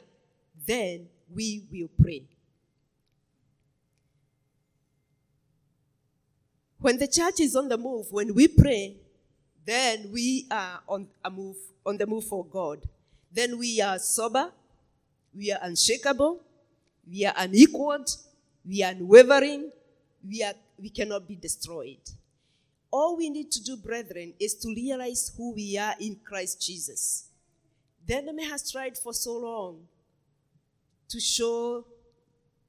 [0.65, 2.23] then we will pray.
[6.83, 8.97] When the church is on the move, when we pray,
[9.65, 12.81] then we are on a move, on the move for God.
[13.31, 14.51] Then we are sober,
[15.33, 16.41] we are unshakable,
[17.09, 18.09] we are unequaled,
[18.65, 19.71] we are unwavering,
[20.27, 22.01] we, are, we cannot be destroyed.
[22.91, 27.29] All we need to do, brethren, is to realize who we are in Christ Jesus.
[28.05, 29.87] The enemy has tried for so long
[31.07, 31.85] to show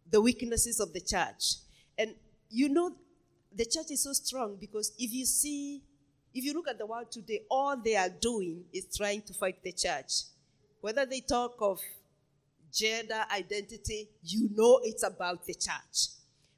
[0.09, 1.57] the weaknesses of the church.
[1.99, 2.15] And
[2.49, 2.93] you know,
[3.57, 5.83] the church is so strong because if you see,
[6.35, 9.63] if you look at the world today, all they are doing is trying to fight
[9.63, 10.25] the church.
[10.81, 11.81] Whether they talk of
[12.73, 16.09] gender identity, you know it's about the church.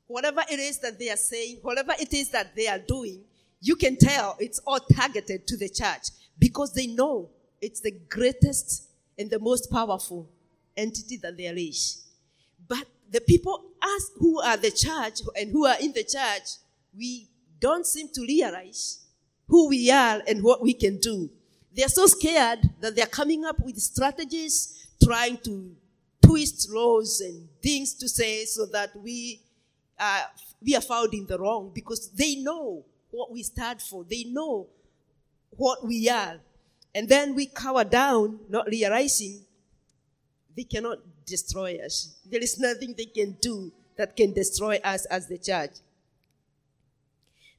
[0.06, 3.22] Whatever it is that they are saying, whatever it is that they are doing,
[3.60, 7.28] you can tell it's all targeted to the church because they know
[7.60, 10.28] it's the greatest and the most powerful
[10.76, 12.04] entity that there is.
[12.68, 16.56] But the people, us who are the church and who are in the church,
[16.96, 17.28] we
[17.60, 19.06] don't seem to realize
[19.48, 21.30] who we are and what we can do.
[21.74, 25.74] They're so scared that they're coming up with strategies, trying to
[26.24, 29.42] twist laws and things to say so that we,
[30.62, 34.04] we are found in the wrong because they know what we stand for.
[34.04, 34.68] They know
[35.50, 36.40] what we are.
[36.94, 39.44] And then we cower down, not realizing
[40.56, 42.18] they cannot destroy us.
[42.24, 45.72] There is nothing they can do that can destroy us as the church.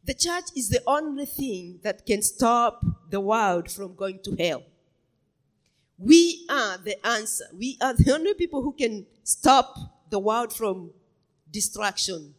[0.07, 4.63] The church is the only thing that can stop the world from going to hell.
[5.99, 7.43] We are the answer.
[7.53, 9.75] We are the only people who can stop
[10.09, 10.91] the world from
[11.51, 12.33] destruction.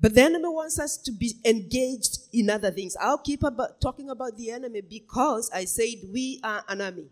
[0.00, 2.96] But the enemy wants us to be engaged in other things.
[3.00, 7.06] I'll keep about, talking about the enemy because I said we are an army.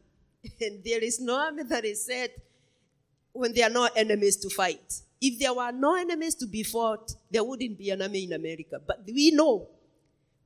[0.61, 2.31] And there is no army that is set
[3.33, 5.03] when there are no enemies to fight.
[5.21, 8.81] If there were no enemies to be fought, there wouldn't be an army in America.
[8.85, 9.69] But we know.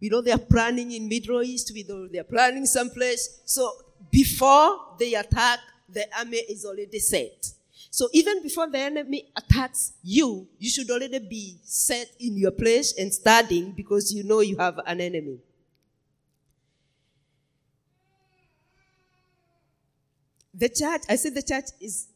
[0.00, 1.70] We know they are planning in Middle East.
[1.74, 3.40] We know they are planning someplace.
[3.44, 3.70] So
[4.10, 7.52] before they attack, the army is already set.
[7.90, 12.94] So even before the enemy attacks you, you should already be set in your place
[12.98, 15.38] and studying because you know you have an enemy.
[20.54, 22.08] The church, I said the church is,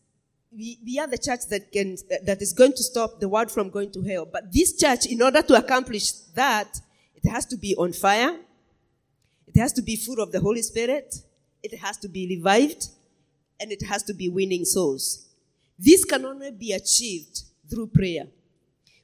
[0.56, 3.68] we, we are the church that can, that is going to stop the world from
[3.70, 4.26] going to hell.
[4.26, 6.80] But this church, in order to accomplish that,
[7.14, 8.38] it has to be on fire.
[9.46, 11.14] It has to be full of the Holy Spirit.
[11.62, 12.88] It has to be revived.
[13.60, 15.26] And it has to be winning souls.
[15.78, 18.26] This can only be achieved through prayer.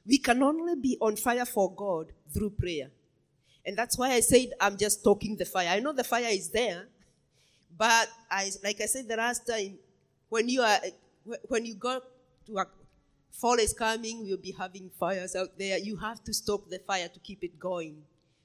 [0.05, 2.89] We can only be on fire for God through prayer.
[3.65, 5.69] And that's why I said I'm just talking the fire.
[5.69, 6.87] I know the fire is there,
[7.77, 9.77] but I, like I said the last time,
[10.29, 10.79] when you are,
[11.47, 12.01] when you go
[12.47, 12.65] to a
[13.31, 15.77] fall is coming, we'll be having fires out there.
[15.77, 17.95] You have to stop the fire to keep it going.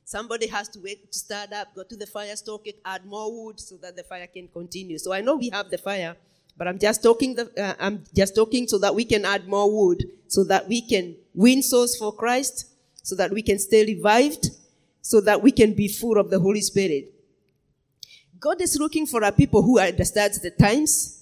[0.05, 3.31] Somebody has to wait to start up, go to the fire, stoke it, add more
[3.31, 4.97] wood so that the fire can continue.
[4.99, 6.17] So I know we have the fire,
[6.57, 7.35] but I'm just talking.
[7.35, 10.81] The, uh, I'm just talking so that we can add more wood, so that we
[10.81, 12.71] can win souls for Christ,
[13.03, 14.49] so that we can stay revived,
[15.03, 17.13] so that we can be full of the Holy Spirit.
[18.41, 21.18] God is looking for a people who understands the times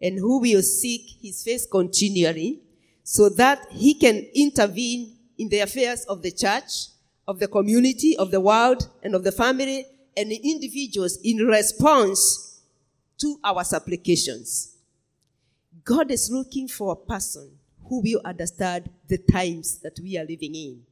[0.00, 2.60] and who will seek His face continually,
[3.02, 6.88] so that He can intervene in the affairs of the church
[7.28, 9.86] of the community, of the world, and of the family,
[10.16, 12.62] and the individuals in response
[13.18, 14.76] to our supplications.
[15.84, 17.50] God is looking for a person
[17.86, 20.82] who will understand the times that we are living in.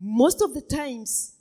[0.00, 1.34] Most of the times,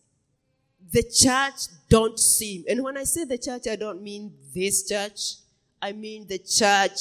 [0.92, 5.36] the church don't seem, and when I say the church, I don't mean this church.
[5.82, 7.00] I mean the church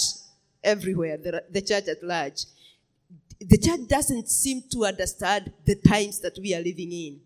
[0.63, 2.45] everywhere, the, the church at large
[3.41, 7.21] the church doesn't seem to understand the times that we are living in.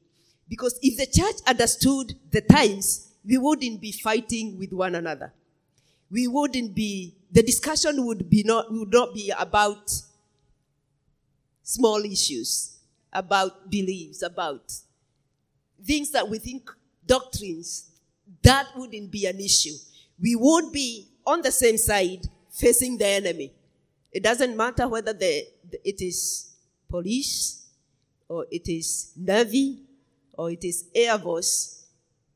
[0.49, 5.33] Because if the church understood the times, we wouldn't be fighting with one another.
[6.11, 9.93] We wouldn't be, the discussion would be not, would not be about
[11.63, 12.79] small issues,
[13.13, 14.73] about beliefs, about
[15.85, 16.69] things that we think
[17.07, 17.87] doctrines.
[18.43, 19.75] That wouldn't be an issue.
[20.21, 23.53] We would be on the same side facing the enemy.
[24.13, 25.47] It doesn't matter whether the,
[25.85, 26.53] it is
[26.89, 27.67] police
[28.29, 29.83] or it is navy
[30.35, 31.87] or it is air force.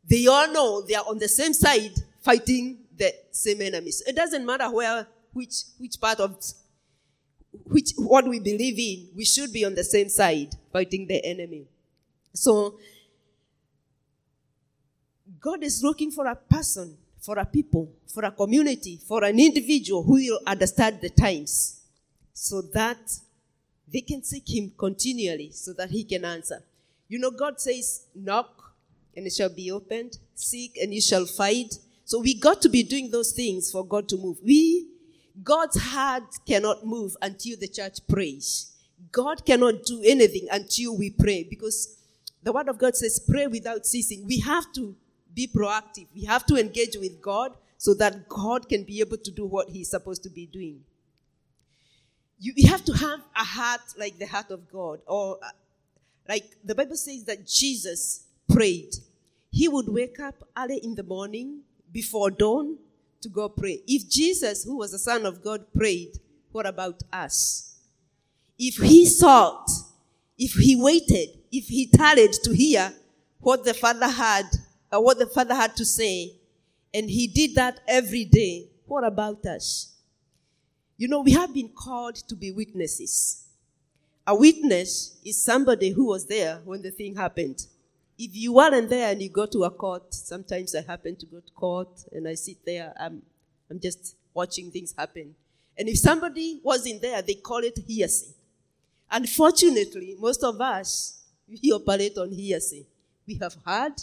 [0.08, 4.02] They all know they are on the same side fighting the same enemies.
[4.06, 6.36] It doesn't matter where, which, which part of,
[7.64, 9.08] which, what we believe in.
[9.16, 11.66] We should be on the same side fighting the enemy.
[12.32, 12.78] So,
[15.40, 20.02] God is looking for a person for a people, for a community, for an individual
[20.02, 21.80] who will understand the times
[22.34, 22.98] so that
[23.90, 26.62] they can seek him continually so that he can answer.
[27.08, 28.74] You know, God says, knock
[29.16, 31.70] and it shall be opened, seek and you shall find.
[32.04, 34.36] So we got to be doing those things for God to move.
[34.44, 34.88] We,
[35.42, 38.72] God's heart cannot move until the church prays.
[39.10, 41.96] God cannot do anything until we pray because
[42.42, 44.26] the word of God says, pray without ceasing.
[44.26, 44.94] We have to
[45.34, 46.06] be proactive.
[46.14, 49.68] We have to engage with God so that God can be able to do what
[49.68, 50.80] He's supposed to be doing.
[52.38, 55.48] You, you have to have a heart like the heart of God, or uh,
[56.28, 58.94] like the Bible says that Jesus prayed.
[59.50, 61.60] He would wake up early in the morning
[61.92, 62.76] before dawn
[63.20, 63.80] to go pray.
[63.86, 66.18] If Jesus, who was the Son of God, prayed,
[66.52, 67.78] what about us?
[68.58, 69.68] If he sought,
[70.38, 72.92] if he waited, if he tarried to hear
[73.40, 74.46] what the Father had
[74.94, 76.32] uh, what the Father had to say,
[76.92, 78.68] and He did that every day.
[78.86, 79.94] What about us?
[80.96, 83.44] You know, we have been called to be witnesses.
[84.26, 87.66] A witness is somebody who was there when the thing happened.
[88.18, 91.40] If you weren't there and you go to a court, sometimes I happen to go
[91.40, 93.22] to court and I sit there, I'm,
[93.70, 95.34] I'm just watching things happen.
[95.76, 98.28] And if somebody wasn't there, they call it hearsay.
[99.10, 102.86] Unfortunately, most of us, we operate on hearsay.
[103.26, 103.94] We have heard,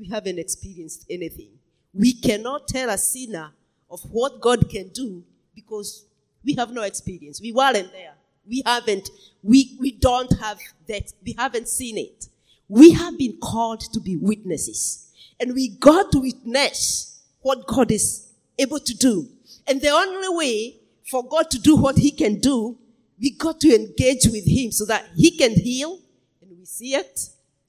[0.00, 1.50] we haven't experienced anything.
[1.92, 3.52] We cannot tell a sinner
[3.90, 5.22] of what God can do
[5.54, 6.06] because
[6.42, 7.40] we have no experience.
[7.40, 8.14] We weren't there.
[8.48, 9.10] We haven't,
[9.42, 12.28] we, we don't have that, we haven't seen it.
[12.68, 15.12] We have been called to be witnesses.
[15.38, 19.28] And we got to witness what God is able to do.
[19.66, 20.76] And the only way
[21.10, 22.78] for God to do what He can do,
[23.20, 25.98] we got to engage with Him so that He can heal,
[26.40, 27.20] and we see it,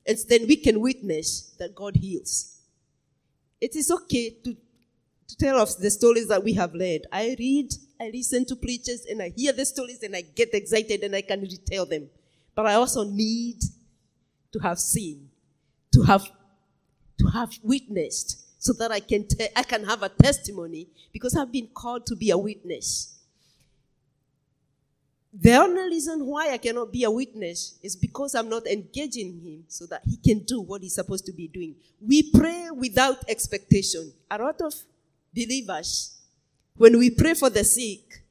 [0.06, 2.60] and then we can witness that God heals.
[3.60, 7.06] It is okay to, to tell us the stories that we have read.
[7.12, 11.04] I read, I listen to preachers, and I hear the stories, and I get excited,
[11.04, 12.10] and I can retell them.
[12.56, 13.62] But I also need
[14.52, 15.30] to have seen,
[15.94, 16.30] to have,
[17.20, 21.52] to have witnessed, so that I can, te- I can have a testimony, because I've
[21.52, 23.20] been called to be a witness.
[25.34, 29.64] The only reason why I cannot be a witness is because I'm not engaging him
[29.68, 31.76] so that he can do what he's supposed to be doing.
[32.06, 34.12] We pray without expectation.
[34.30, 34.74] A lot of
[35.34, 36.18] believers,
[36.76, 38.24] when we pray for the sick,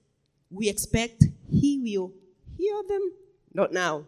[0.51, 2.13] we expect he will
[2.59, 3.13] heal them.
[3.55, 4.05] Not now.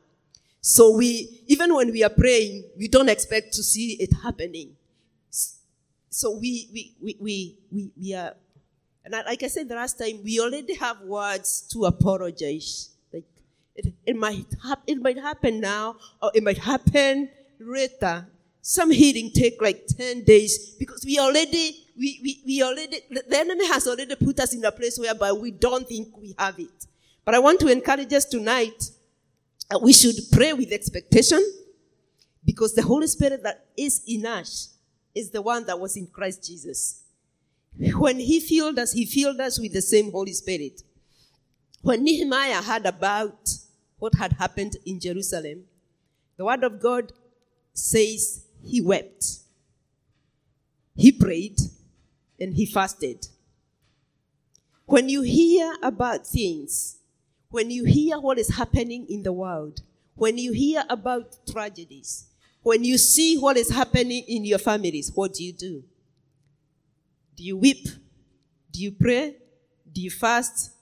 [0.60, 4.76] So we, even when we are praying, we don't expect to see it happening.
[6.10, 8.34] So we, we, we, we, we, we are
[9.04, 12.90] and like I said the last time, we already have words to apologize.
[13.12, 13.24] Like
[13.74, 17.28] it, it might hap- it might happen now, or it might happen
[17.58, 18.26] later.
[18.60, 23.66] Some healing take like ten days because we already we, we, we already the enemy
[23.66, 26.86] has already put us in a place whereby we don't think we have it.
[27.24, 28.90] But I want to encourage us tonight.
[29.70, 31.42] Uh, we should pray with expectation
[32.44, 34.74] Because the Holy Spirit that is in us
[35.14, 37.01] is the one that was in Christ Jesus.
[37.76, 40.82] When he filled us, he filled us with the same Holy Spirit.
[41.80, 43.50] When Nehemiah heard about
[43.98, 45.64] what had happened in Jerusalem,
[46.36, 47.12] the word of God
[47.72, 49.38] says he wept.
[50.94, 51.58] He prayed
[52.38, 53.26] and he fasted.
[54.86, 56.98] When you hear about things,
[57.50, 59.82] when you hear what is happening in the world,
[60.14, 62.26] when you hear about tragedies,
[62.62, 65.84] when you see what is happening in your families, what do you do?
[67.36, 67.88] Do you weep?
[68.70, 69.36] Do you pray?
[69.92, 70.72] Do you fast?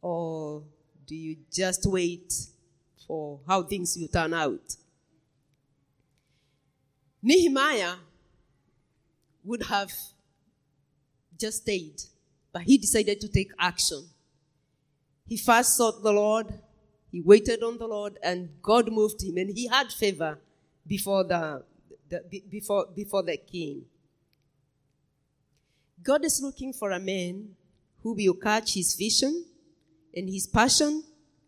[0.00, 0.64] Or
[1.06, 2.32] do you just wait
[3.06, 4.76] for how things will turn out?
[7.22, 7.94] Nehemiah
[9.44, 9.92] would have
[11.38, 12.02] just stayed,
[12.52, 14.04] but he decided to take action.
[15.28, 16.52] He first sought the Lord,
[17.10, 20.38] he waited on the Lord, and God moved him, and he had favor
[20.86, 21.62] before the,
[22.08, 23.84] the before, before the king.
[26.02, 27.50] God is looking for a man
[28.02, 29.44] who will catch his vision
[30.14, 31.04] and his passion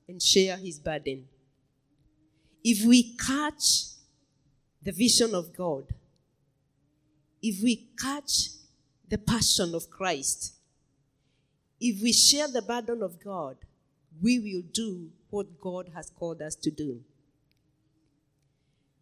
[0.09, 1.27] and share his burden.
[2.63, 3.87] If we catch
[4.83, 5.85] the vision of God,
[7.43, 8.51] if we catch
[9.09, 10.55] the passion of Christ,
[11.81, 13.57] if we share the burden of God,
[14.23, 17.01] we will do what God has called us to do.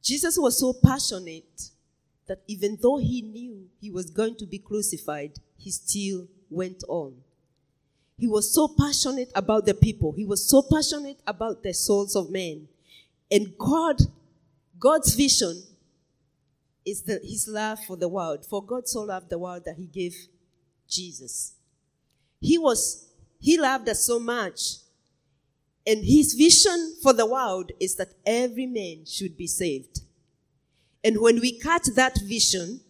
[0.03, 1.71] Jesus was so passionate
[2.33, 7.13] that even though he knew he was going to be crucified, he still went on.
[8.17, 10.13] He was so passionate about the people.
[10.13, 12.69] He was so passionate about the souls of men.
[13.31, 14.01] And God,
[14.79, 15.63] God's vision
[16.87, 18.47] is the, his love for the world.
[18.47, 20.17] For God so loved the world that he gave
[20.89, 21.53] Jesus.
[22.41, 23.11] He was,
[23.41, 24.77] he loved us so much.
[25.87, 30.01] And his vision for the world is that every man should be saved.
[31.05, 32.81] And when we catch that vision,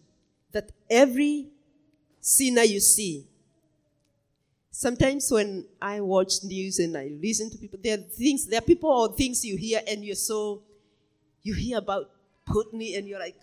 [0.51, 1.47] that every
[2.21, 3.25] sinner you see,
[4.71, 8.61] sometimes when I watch news and I listen to people, there are things, there are
[8.61, 10.61] people or things you hear and you're so,
[11.41, 12.09] you hear about
[12.47, 13.35] Putin and you're like,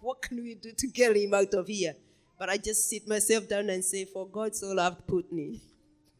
[0.00, 1.94] what can we do to get him out of here?
[2.38, 5.58] But I just sit myself down and say, for God so loved Putin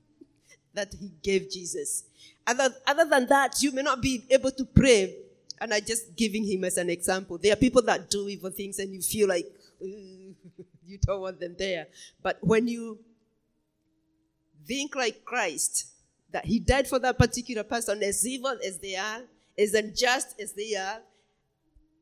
[0.75, 2.05] that he gave Jesus.
[2.47, 5.17] Other, other than that, you may not be able to pray.
[5.61, 7.39] And I just giving him as an example.
[7.39, 9.47] There are people that do evil things and you feel like
[9.81, 11.87] you don't want them there.
[12.23, 12.99] But when you
[14.67, 15.87] think like Christ,
[16.33, 19.23] that he died for that particular person, as evil as they are,
[19.59, 20.99] as unjust as they are,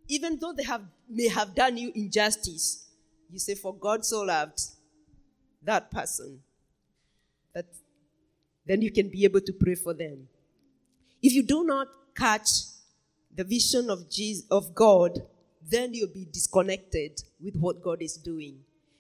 [0.09, 2.89] even though they have may have done you injustice,
[3.31, 4.61] you say, For God so loved
[5.63, 6.41] that person
[7.55, 7.67] that
[8.67, 10.29] then you can be able to pray for them.
[11.23, 12.49] If you do not catch
[13.37, 15.23] the vision of Jesus, of God,
[15.69, 18.59] then you'll be disconnected with what God is doing.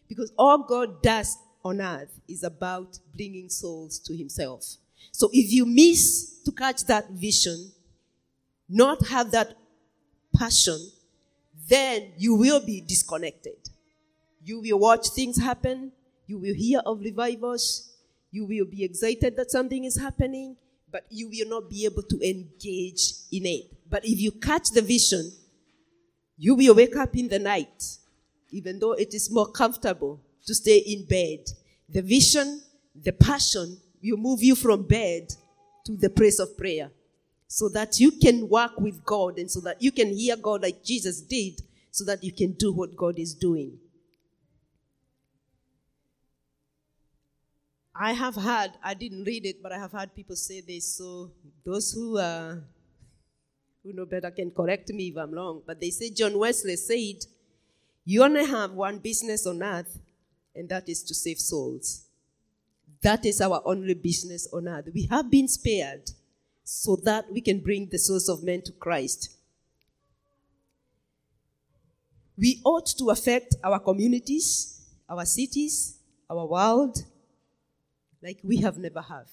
[0.08, 4.64] Because all God does on earth is about bringing souls to himself.
[5.12, 7.72] So if you miss to catch that vision,
[8.68, 9.56] not have that
[10.36, 10.78] passion,
[11.68, 13.56] then you will be disconnected.
[14.42, 15.92] You will watch things happen.
[16.26, 17.94] You will hear of revivals.
[18.30, 20.56] You will be excited that something is happening,
[20.94, 23.64] but you will not be able to engage in it.
[23.90, 25.28] But if you catch the vision,
[26.36, 27.82] you will wake up in the night,
[28.52, 31.40] even though it is more comfortable to stay in bed.
[31.88, 32.62] The vision,
[32.94, 35.34] the passion will move you from bed
[35.86, 36.92] to the place of prayer
[37.48, 40.84] so that you can work with God and so that you can hear God like
[40.84, 43.80] Jesus did, so that you can do what God is doing.
[47.96, 50.96] I have had, I didn't read it, but I have had people say this.
[50.96, 51.30] So
[51.64, 52.56] those who uh,
[53.82, 55.62] who know better can correct me if I'm wrong.
[55.66, 57.26] But they say John Wesley said,
[58.04, 59.98] "You only have one business on earth,
[60.54, 62.06] and that is to save souls.
[63.02, 64.88] That is our only business on earth.
[64.94, 66.10] We have been spared
[66.64, 69.30] so that we can bring the souls of men to Christ.
[72.36, 77.04] We ought to affect our communities, our cities, our world,
[78.24, 79.28] like we have never have.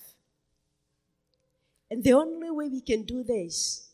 [1.90, 3.90] And the only way we can do this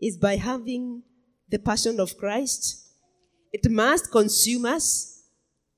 [0.00, 1.02] is by having
[1.48, 2.88] the passion of Christ.
[3.52, 5.24] It must consume us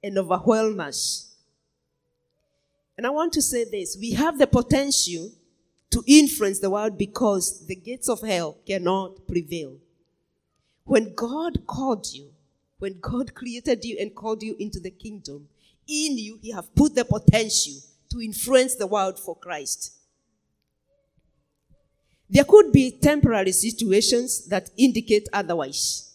[0.02, 1.34] and overwhelm us.
[2.96, 5.32] And I want to say this we have the potential
[5.90, 9.78] to influence the world because the gates of hell cannot prevail.
[10.84, 12.30] When God called you,
[12.78, 15.48] when God created you and called you into the kingdom,
[15.88, 17.80] in you, He have put the potential
[18.14, 19.92] to influence the world for Christ.
[22.30, 26.14] There could be temporary situations that indicate otherwise.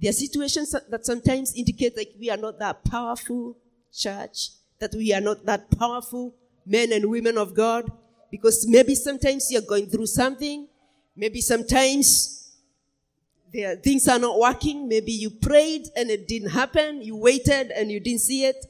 [0.00, 3.56] There are situations that sometimes indicate that we are not that powerful
[3.92, 4.50] church,
[4.80, 6.34] that we are not that powerful
[6.66, 7.90] men and women of God,
[8.30, 10.66] because maybe sometimes you're going through something,
[11.14, 12.52] maybe sometimes
[13.52, 17.92] there, things are not working, maybe you prayed and it didn't happen, you waited and
[17.92, 18.66] you didn't see it,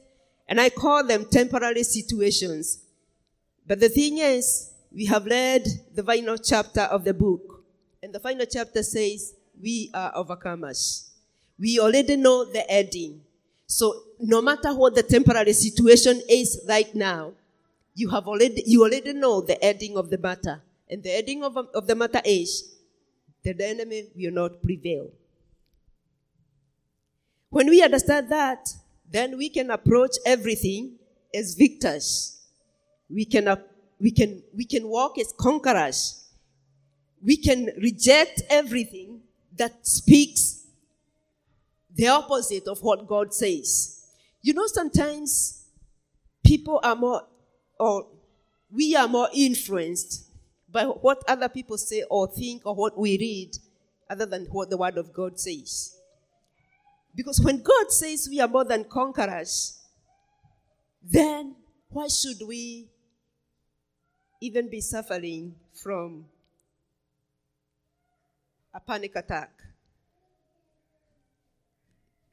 [0.47, 2.79] and I call them temporary situations.
[3.65, 7.63] But the thing is, we have read the final chapter of the book,
[8.01, 11.09] and the final chapter says, we are overcomers.
[11.57, 13.21] We already know the ending.
[13.65, 17.33] So no matter what the temporary situation is right now,
[17.95, 20.61] you have already, you already know the ending of the matter.
[20.89, 22.75] And the ending of, of the matter is
[23.43, 25.09] that the enemy will not prevail.
[27.49, 28.73] When we understand that,
[29.09, 30.95] then we can approach everything
[31.33, 32.41] as victors.
[33.09, 33.57] We can,
[33.99, 36.27] we can, we can walk as conquerors.
[37.21, 39.21] We can reject everything
[39.55, 40.65] that speaks
[41.95, 44.05] the opposite of what God says.
[44.41, 45.67] You know, sometimes
[46.43, 47.21] people are more,
[47.79, 48.07] or
[48.71, 50.25] we are more influenced
[50.71, 53.51] by what other people say or think or what we read
[54.09, 55.95] other than what the Word of God says.
[57.15, 59.79] Because when God says we are more than conquerors,
[61.01, 61.55] then
[61.89, 62.87] why should we
[64.41, 66.25] even be suffering from
[68.73, 69.51] a panic attack?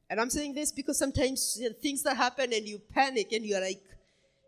[0.09, 3.83] And I'm saying this because sometimes things that happen and you panic and you're like,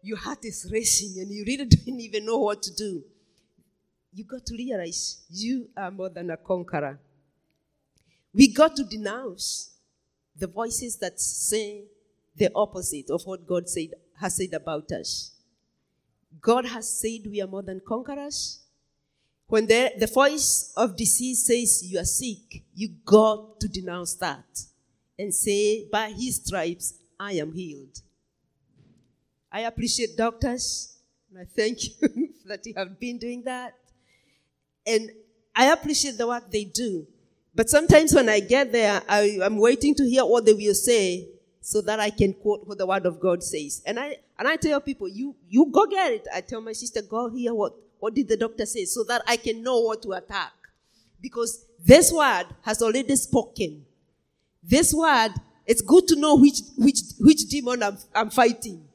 [0.02, 3.04] your heart is racing and you really don't even know what to do.
[4.14, 6.98] You got to realize you are more than a conqueror.
[8.34, 9.71] We got to denounce
[10.36, 11.84] the voices that say
[12.36, 13.88] the opposite of what God said,
[14.20, 15.32] has said about us.
[16.40, 18.60] God has said we are more than conquerors.
[19.46, 24.62] When the, the voice of disease says you are sick, you got to denounce that
[25.18, 28.00] and say, by his stripes, I am healed.
[29.50, 30.96] I appreciate doctors,
[31.30, 33.74] and I thank you that you have been doing that.
[34.86, 35.10] And
[35.54, 37.06] I appreciate the work they do.
[37.54, 41.28] But sometimes when I get there, I, am waiting to hear what they will say
[41.60, 43.82] so that I can quote what the word of God says.
[43.84, 46.26] And I, and I tell people, you, you go get it.
[46.34, 49.36] I tell my sister, go hear what, what did the doctor say so that I
[49.36, 50.52] can know what to attack.
[51.20, 53.84] Because this word has already spoken.
[54.62, 55.32] This word,
[55.66, 58.88] it's good to know which, which, which demon I'm, I'm fighting.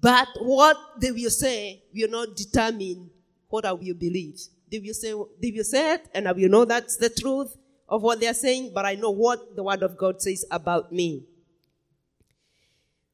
[0.00, 3.10] But what they will say will not determine
[3.48, 4.38] what I will believe.
[4.70, 5.12] They will say,
[5.42, 7.56] they will say it, and I will know that's the truth
[7.90, 10.92] of what they are saying, but I know what the word of God says about
[10.92, 11.24] me.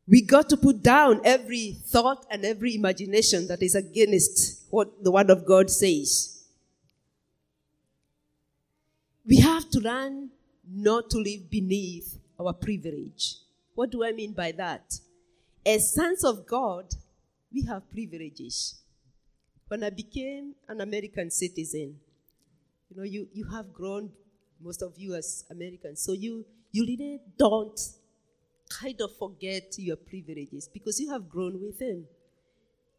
[0.07, 5.11] We got to put down every thought and every imagination that is against what the
[5.11, 6.45] word of God says.
[9.27, 10.31] We have to learn
[10.71, 13.37] not to live beneath our privilege.
[13.75, 15.01] What do I mean by that?
[15.65, 16.95] As sons of God,
[17.53, 18.77] we have privileges.
[19.67, 21.97] When I became an American citizen,
[22.89, 24.11] you know, you, you have grown,
[24.61, 27.79] most of you as Americans, so you, you really don't
[28.69, 32.05] kind of forget your privileges because you have grown with them.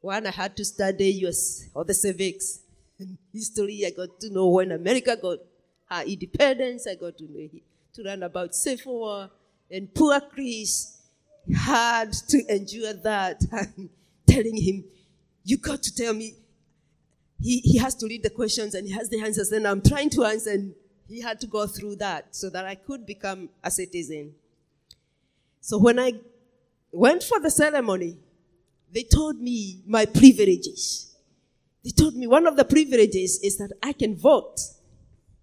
[0.02, 2.60] One, I had to study US or the civics
[3.34, 3.84] history.
[3.86, 5.40] I got to know when America got
[5.90, 6.88] her independence.
[6.88, 7.50] I got to know
[7.94, 9.30] to learn about civil war.
[9.70, 11.02] And poor Chris
[11.56, 13.42] had to endure that.
[13.52, 13.90] And
[14.28, 14.84] telling him,
[15.44, 16.36] you got to tell me.
[17.40, 19.52] He, he has to read the questions and he has the answers.
[19.52, 20.74] And I'm trying to answer and
[21.08, 24.34] he had to go through that so that I could become a citizen.
[25.62, 26.14] So when I
[26.92, 28.18] went for the ceremony,
[28.92, 31.16] they told me my privileges.
[31.84, 34.60] They told me one of the privileges is that I can vote.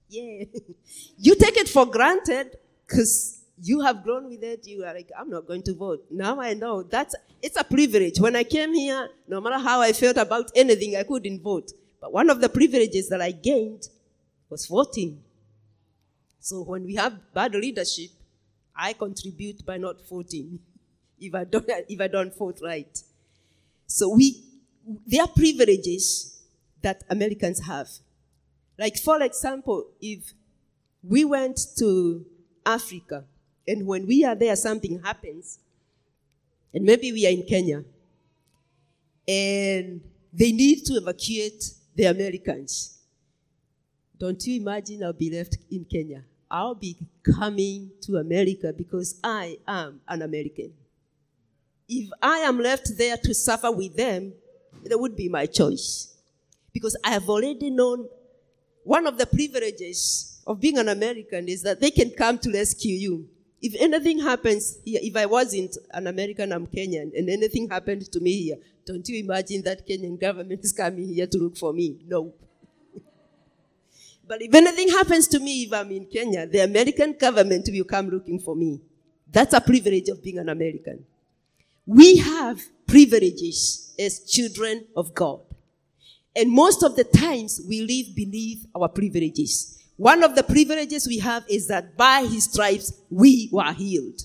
[0.09, 0.45] Yeah.
[1.19, 2.57] you take it for granted
[2.87, 4.67] because you have grown with it.
[4.67, 6.05] You are like, I'm not going to vote.
[6.11, 8.21] Now I know that's, it's a privilege.
[8.21, 11.73] When I came here, no matter how I felt about anything, I couldn't vote.
[12.01, 13.89] But one of the privileges that I gained
[14.51, 15.24] was voting.
[16.45, 18.11] So when we have bad leadership,
[18.77, 20.59] I contribute by not voting
[21.19, 23.03] if I don't, if I don't vote right.
[23.87, 24.45] So we,
[25.07, 26.43] there are privileges
[26.83, 27.89] that Americans have.
[28.79, 30.35] Like, for example, if
[31.03, 32.27] we went to
[32.67, 33.25] Africa
[33.67, 35.61] and when we are there, something happens,
[36.75, 37.85] and maybe we are in Kenya,
[39.27, 42.99] and they need to evacuate the Americans.
[44.19, 46.25] Don't you imagine I'll be left in Kenya?
[46.51, 46.97] I'll be
[47.39, 50.73] coming to America because I am an American.
[51.89, 54.33] If I am left there to suffer with them,
[54.85, 56.15] that would be my choice.
[56.73, 58.09] Because I have already known
[58.83, 62.95] one of the privileges of being an American is that they can come to rescue
[62.95, 63.29] you.
[63.63, 68.21] If anything happens here, if I wasn't an American, I'm Kenyan, and anything happened to
[68.21, 72.05] me here, don't you imagine that Kenyan government is coming here to look for me?
[72.07, 72.35] No.
[74.27, 78.09] But if anything happens to me if I'm in Kenya, the American government will come
[78.09, 78.81] looking for me.
[79.31, 81.05] That's a privilege of being an American.
[81.87, 85.41] We have privileges as children of God.
[86.37, 89.79] And most of the times we live beneath our privileges.
[89.97, 94.21] One of the privileges we have is that by his stripes we were healed.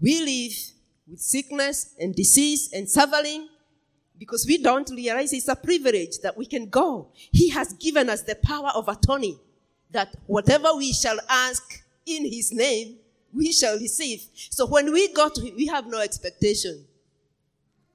[0.00, 0.52] We live
[1.06, 3.48] with sickness and disease and suffering
[4.24, 7.08] because we don't realize it's a privilege that we can go.
[7.12, 9.38] He has given us the power of attorney
[9.90, 12.96] that whatever we shall ask in his name,
[13.34, 14.24] we shall receive.
[14.32, 16.86] So when we go to him, we have no expectation.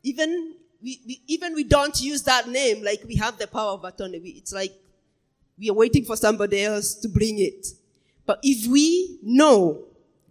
[0.03, 0.53] Even
[0.83, 4.19] we, we, even we don't use that name like we have the power of attorney.
[4.19, 4.73] We, it's like
[5.57, 7.69] we are waiting for somebody else to bring it.
[8.27, 9.83] But if we know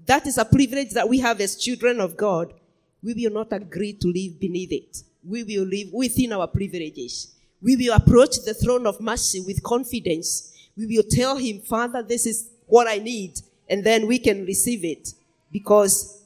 [0.06, 2.54] that is a privilege that we have as children of God,
[3.02, 5.02] we will not agree to live beneath it.
[5.28, 7.34] We will live within our privileges.
[7.60, 10.52] We will approach the throne of mercy with confidence.
[10.76, 13.40] We will tell him, Father, this is what I need.
[13.68, 15.12] And then we can receive it
[15.52, 16.24] because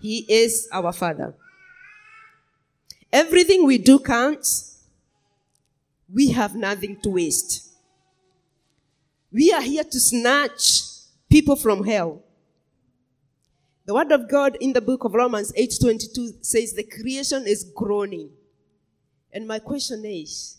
[0.00, 1.34] he is our Father.
[3.12, 4.66] Everything we do counts.
[6.12, 7.68] We have nothing to waste.
[9.30, 10.82] We are here to snatch
[11.28, 12.24] people from hell.
[13.90, 18.30] The word of God in the book of Romans 8:22 says the creation is groaning.
[19.32, 20.58] And my question is,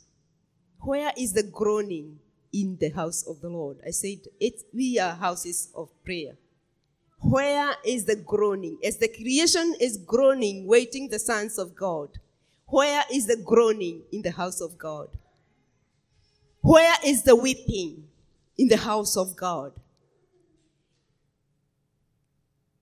[0.81, 2.19] where is the groaning
[2.51, 3.77] in the house of the Lord?
[3.87, 6.35] I said, it, we are houses of prayer.
[7.21, 8.77] Where is the groaning?
[8.83, 12.09] As the creation is groaning, waiting the sons of God,
[12.65, 15.07] where is the groaning in the house of God?
[16.59, 18.09] Where is the weeping
[18.57, 19.71] in the house of God?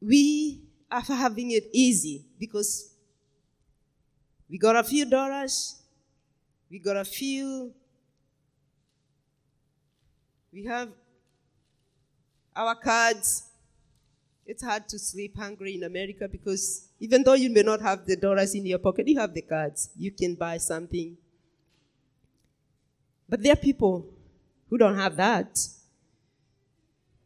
[0.02, 2.94] We are having it easy because
[4.50, 5.82] we got a few dollars,
[6.70, 7.74] we got a few,
[10.52, 10.90] we have
[12.56, 13.44] our cards,
[14.46, 18.16] it's hard to sleep hungry in America because even though you may not have the
[18.16, 19.90] dollars in your pocket, you have the cards.
[19.96, 21.16] You can buy something.
[23.30, 24.08] But there are people
[24.70, 25.60] who don't have that.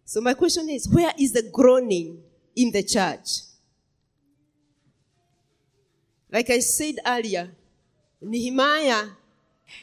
[0.04, 2.23] So my question is, where is the groaning
[2.56, 3.42] in the church?
[6.32, 7.52] Like I said earlier,
[8.22, 9.08] Nehemiah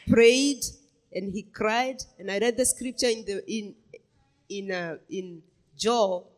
[0.08, 0.64] prayed
[1.12, 3.74] and he cried, and I read the scripture in the in
[4.48, 5.42] in uh, in
[5.76, 6.28] Joel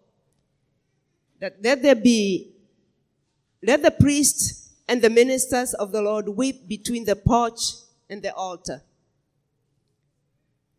[1.41, 2.53] that let there be,
[3.63, 7.61] let the priests and the ministers of the Lord weep between the porch
[8.09, 8.83] and the altar.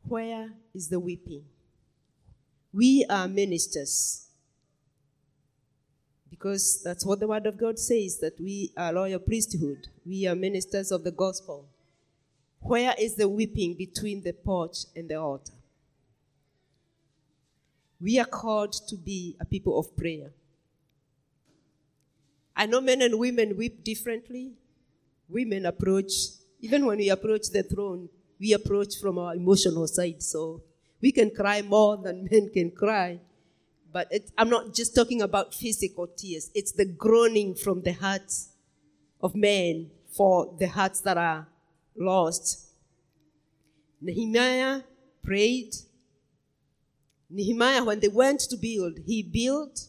[0.07, 1.43] Where is the weeping?
[2.71, 4.27] We are ministers.
[6.33, 9.89] Because that's what the word of God says that we are a royal priesthood.
[10.03, 11.67] We are ministers of the gospel.
[12.59, 15.53] Where is the weeping between the porch and the altar?
[18.01, 20.31] We are called to be a people of prayer.
[22.55, 24.53] I know men and women weep differently.
[25.29, 26.11] Women approach,
[26.61, 28.09] even when we approach the throne,
[28.39, 30.23] we approach from our emotional side.
[30.23, 30.63] So
[30.99, 33.19] we can cry more than men can cry.
[33.93, 38.49] But it, I'm not just talking about physical tears, it's the groaning from the hearts
[39.21, 41.47] of men for the hearts that are
[41.95, 42.71] lost.
[44.01, 44.81] Nehemiah
[45.21, 45.75] prayed.
[47.29, 49.87] Nehemiah, when they went to build, he built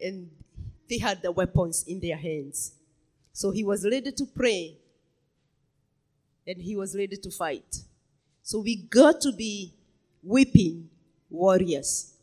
[0.00, 0.30] and
[0.88, 2.72] they had the weapons in their hands.
[3.32, 4.78] So he was ready to pray
[6.46, 7.82] and he was ready to fight.
[8.42, 9.74] So we got to be
[10.22, 10.88] weeping
[11.30, 12.14] warriors.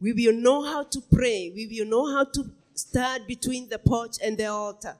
[0.00, 1.52] We will know how to pray.
[1.54, 4.96] We will know how to stand between the porch and the altar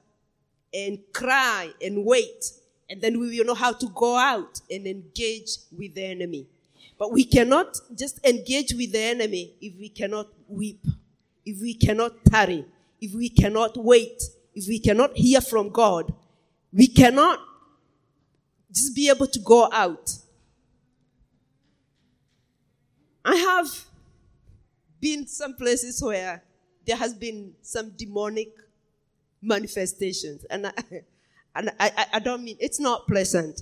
[0.73, 2.51] and cry and wait.
[2.89, 6.47] And then we will know how to go out and engage with the enemy.
[6.97, 10.85] But we cannot just engage with the enemy if we cannot weep
[11.45, 12.65] if we cannot tarry,
[13.01, 14.23] if we cannot wait,
[14.55, 16.13] if we cannot hear from God,
[16.71, 17.39] we cannot
[18.71, 20.11] just be able to go out.
[23.25, 23.85] I have
[24.99, 26.43] been some places where
[26.85, 28.49] there has been some demonic
[29.41, 30.73] manifestations, and I,
[31.55, 33.61] and I, I don't mean it's not pleasant.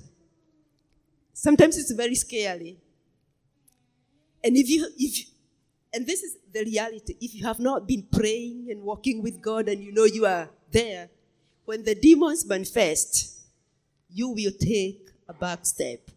[1.32, 2.78] Sometimes it's very scary.
[4.44, 5.26] And if you if
[5.92, 7.16] and this is the reality.
[7.20, 10.48] If you have not been praying and walking with God and you know you are
[10.70, 11.10] there,
[11.64, 13.40] when the demons manifest,
[14.08, 16.10] you will take a back step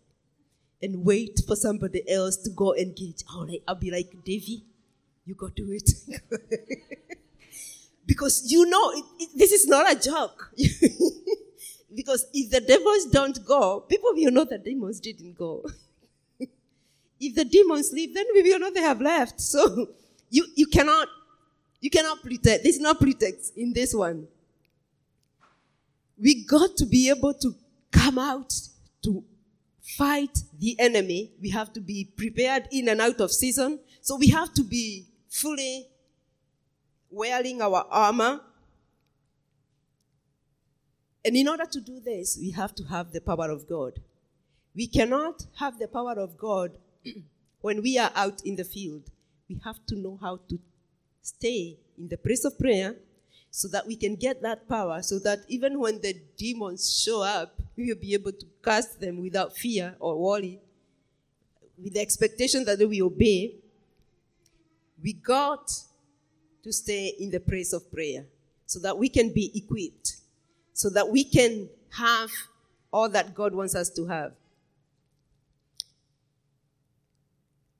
[0.85, 3.23] and wait for somebody else to go engage.
[3.29, 4.63] I'll, I'll be like, Davy,
[5.25, 5.89] you go do it.
[8.05, 10.51] because you know, it, it, this is not a joke.
[11.95, 15.65] because if the demons don't go, people will know the demons didn't go.
[17.19, 19.41] if the demons leave, then we will know they have left.
[19.41, 19.89] So
[20.29, 21.07] you, you cannot,
[21.81, 22.61] you cannot pretend.
[22.63, 24.27] There's no pretext in this one.
[26.17, 27.55] We got to be able to
[27.91, 28.53] come out
[29.03, 29.23] to
[29.85, 31.31] fight the enemy.
[31.41, 33.79] We have to be prepared in and out of season.
[34.01, 35.87] So we have to be fully
[37.09, 38.41] wearing our armor.
[41.23, 43.99] And in order to do this, we have to have the power of God.
[44.75, 46.77] We cannot have the power of God
[47.61, 49.03] when we are out in the field.
[49.47, 50.59] We have to know how to
[51.21, 52.95] stay in the place of prayer
[53.55, 57.57] so that we can get that power, so that even when the demons show up,
[57.77, 60.59] we will be able to cast them without fear or worry,
[61.81, 63.55] with the expectation that they will obey.
[65.01, 65.71] We got
[66.63, 68.25] to stay in the place of prayer
[68.65, 70.17] so that we can be equipped,
[70.73, 72.31] so that we can have
[72.91, 74.33] all that God wants us to have.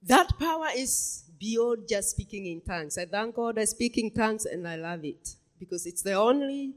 [0.04, 2.98] That power is beyond just speaking in tongues.
[2.98, 6.74] I thank God I speak in tongues and I love it because it's the only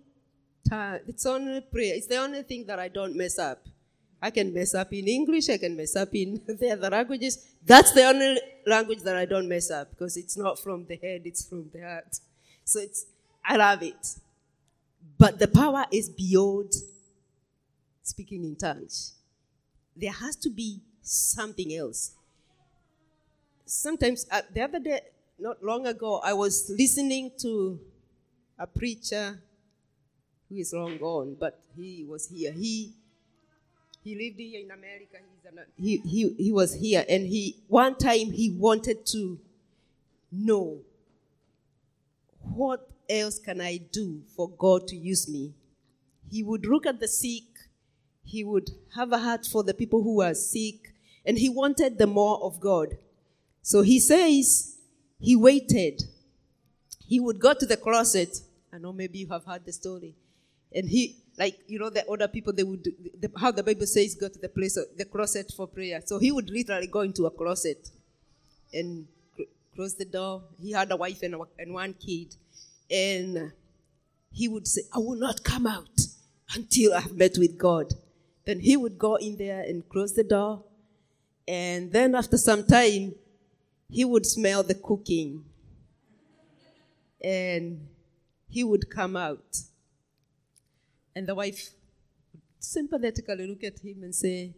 [0.68, 1.95] time, it's only prayer.
[1.95, 3.66] It's the only thing that I don't mess up.
[4.20, 7.47] I can mess up in English, I can mess up in the other languages.
[7.64, 11.22] That's the only language that I don't mess up because it's not from the head,
[11.24, 12.18] it's from the heart.
[12.64, 13.07] So it's,
[13.45, 14.16] I love it.
[15.16, 16.72] But the power is beyond
[18.03, 19.14] speaking in tongues.
[19.97, 22.12] There has to be something else.
[23.64, 25.01] Sometimes, uh, the other day,
[25.39, 27.79] not long ago, I was listening to
[28.59, 29.39] a preacher
[30.49, 32.53] who is long gone, but he was here.
[32.53, 32.93] He
[34.03, 35.19] he lived here in America.
[35.47, 39.39] An, he, he, he was here, and he one time he wanted to
[40.31, 40.79] know
[42.41, 45.53] what else can I do for God to use me.
[46.31, 47.45] He would look at the sick.
[48.25, 50.93] He would have a heart for the people who are sick,
[51.25, 52.99] and he wanted the more of God.
[53.63, 54.77] So he says
[55.19, 56.03] he waited.
[57.07, 58.41] He would go to the closet
[58.73, 60.14] I know maybe you have heard the story.
[60.75, 64.14] And he, like, you know, the older people, they would, the, how the Bible says,
[64.14, 66.03] go to the place, of, the closet for prayer.
[66.05, 67.89] So he would literally go into a closet
[68.73, 69.07] and
[69.75, 70.43] close the door.
[70.61, 72.37] He had a wife and, a, and one kid.
[72.91, 73.53] And
[74.31, 76.01] he would say, I will not come out
[76.55, 77.95] until I've met with God.
[78.45, 80.64] Then he would go in there and close the door.
[81.47, 83.14] And then after some time,
[83.89, 85.45] he would smell the cooking.
[87.23, 87.89] And
[88.49, 89.62] he would come out.
[91.14, 91.70] And the wife
[92.32, 94.55] would sympathetically look at him and say,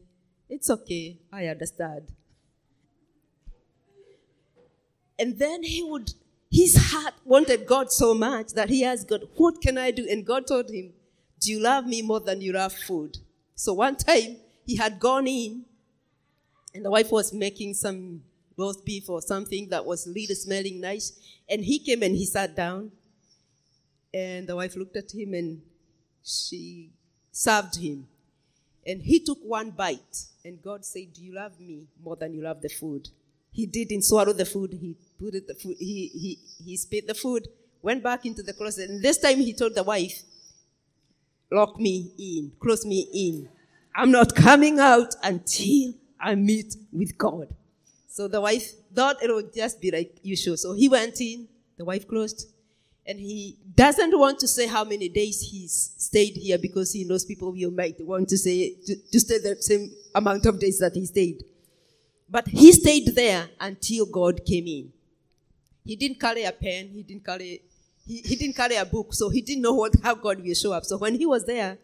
[0.49, 2.12] It's okay, I understand.
[5.18, 6.12] And then he would,
[6.51, 10.07] his heart wanted God so much that he asked God, What can I do?
[10.11, 10.93] And God told him,
[11.41, 13.18] Do you love me more than you love food?
[13.55, 15.64] So one time he had gone in,
[16.74, 18.22] and the wife was making some
[18.57, 21.12] roast beef or something that was really smelling nice.
[21.49, 22.93] And he came and he sat down.
[24.13, 25.63] And the wife looked at him and
[26.23, 26.91] she
[27.31, 28.07] served him.
[28.87, 30.25] And he took one bite.
[30.45, 33.09] And God said, Do you love me more than you love the food?
[33.53, 34.73] He didn't swallow the food.
[34.73, 35.77] He put it the food.
[35.79, 37.49] He, he, he spit the food,
[37.83, 38.91] went back into the closet.
[38.91, 40.23] And this time he told the wife,
[41.53, 43.49] Lock me in, close me in.
[43.95, 47.49] I'm not coming out until I meet with God.
[48.07, 50.57] So the wife thought it would just be like usual.
[50.57, 52.49] So he went in, the wife closed,
[53.07, 57.25] and he doesn't want to say how many days he's stayed here because he knows
[57.25, 60.95] people will might want to say to, to stay the same amount of days that
[60.95, 61.43] he stayed.
[62.29, 64.93] But he stayed there until God came in.
[65.85, 66.91] He didn't carry a pen.
[66.95, 67.63] He didn't carry.
[68.07, 70.73] He, he didn't carry a book, so he didn't know what how God will show
[70.73, 70.85] up.
[70.85, 71.79] So when he was there,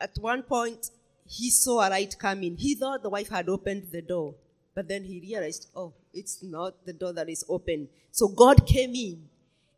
[0.00, 0.90] at one point
[1.26, 2.56] he saw a light coming.
[2.56, 4.34] He thought the wife had opened the door,
[4.74, 7.88] but then he realized, oh, it's not the door that is open.
[8.12, 9.27] So God came in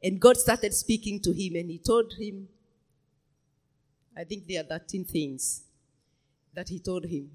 [0.02, 2.48] and God started speaking to him, and he told him,
[4.16, 5.62] I think there are 13 things
[6.54, 7.30] that he told him.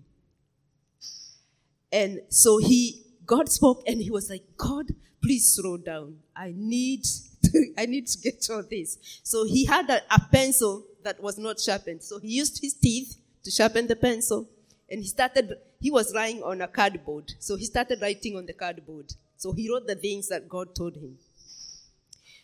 [1.92, 4.88] And so he, God spoke, and he was like, God,
[5.24, 6.18] please slow down.
[6.36, 7.04] I need
[7.44, 8.98] to, I need to get all this.
[9.24, 12.04] So he had a, a pencil that was not sharpened.
[12.04, 14.50] So he used his teeth to sharpen the pencil.
[14.90, 17.32] And he started, he was lying on a cardboard.
[17.40, 19.14] So he started writing on the cardboard.
[19.38, 21.18] So he wrote the things that God told him.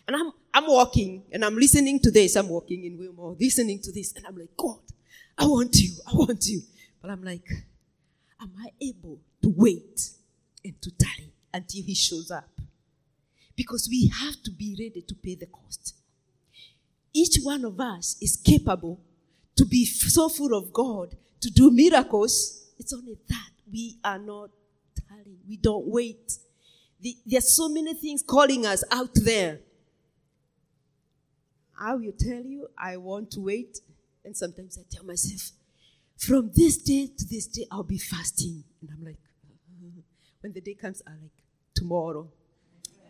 [0.08, 2.36] And I'm, I'm walking and I'm listening to this.
[2.36, 4.14] I'm walking in Wilmore, listening to this.
[4.16, 4.80] And I'm like, God,
[5.38, 6.62] I want you, I want you.
[7.02, 7.48] But I'm like,
[8.42, 10.10] am I able to wait
[10.64, 12.50] and to tarry until he shows up?
[13.56, 15.96] Because we have to be ready to pay the cost.
[17.14, 19.00] Each one of us is capable
[19.56, 22.70] to be so full of God, to do miracles.
[22.80, 24.50] It's only that we are not
[25.08, 25.40] tarrying.
[25.48, 26.38] We don't wait.
[27.02, 29.60] The, there are so many things calling us out there.
[31.82, 33.80] I will tell you, I want to wait.
[34.24, 35.52] And sometimes I tell myself,
[36.16, 38.64] from this day to this day, I'll be fasting.
[38.82, 39.18] And I'm like,
[40.42, 41.32] when the day comes, I'm like,
[41.74, 42.30] tomorrow.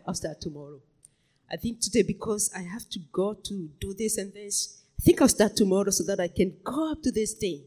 [0.08, 0.80] I'll start tomorrow.
[1.50, 5.20] I think today, because I have to go to do this and this, I think
[5.20, 7.60] I'll start tomorrow so that I can go up to this day.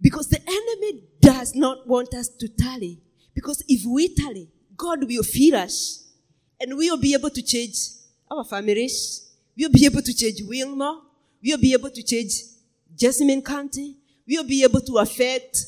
[0.00, 3.00] Because the enemy does not want us to tally.
[3.34, 6.12] Because if we tally, God will feed us
[6.60, 7.76] and we will be able to change
[8.30, 9.25] our families.
[9.56, 11.02] We'll be able to change Wilmore.
[11.42, 12.42] We'll be able to change
[12.96, 13.96] Jessamine County.
[14.26, 15.58] We'll be able to affect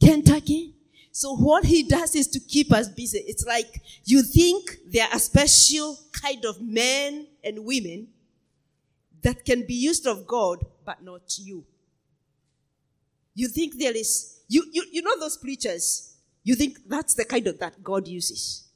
[0.00, 0.74] Kentucky.
[1.12, 3.18] So what he does is to keep us busy.
[3.26, 8.08] It's like you think there are special kind of men and women
[9.22, 11.64] that can be used of God, but not you.
[13.34, 16.16] You think there is, you, you, you know those preachers.
[16.44, 18.68] You think that's the kind of that God uses.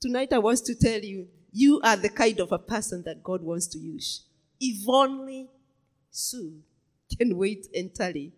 [0.00, 1.28] Tonight I want to tell you,
[1.58, 4.22] you are the kind of a person that God wants to use.
[4.60, 5.48] If only
[6.08, 6.62] Sue
[7.16, 8.32] can wait and tally,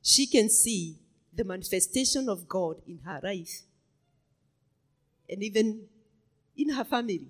[0.00, 0.96] she can see
[1.34, 3.62] the manifestation of God in her life
[5.28, 5.82] and even
[6.56, 7.26] in her family.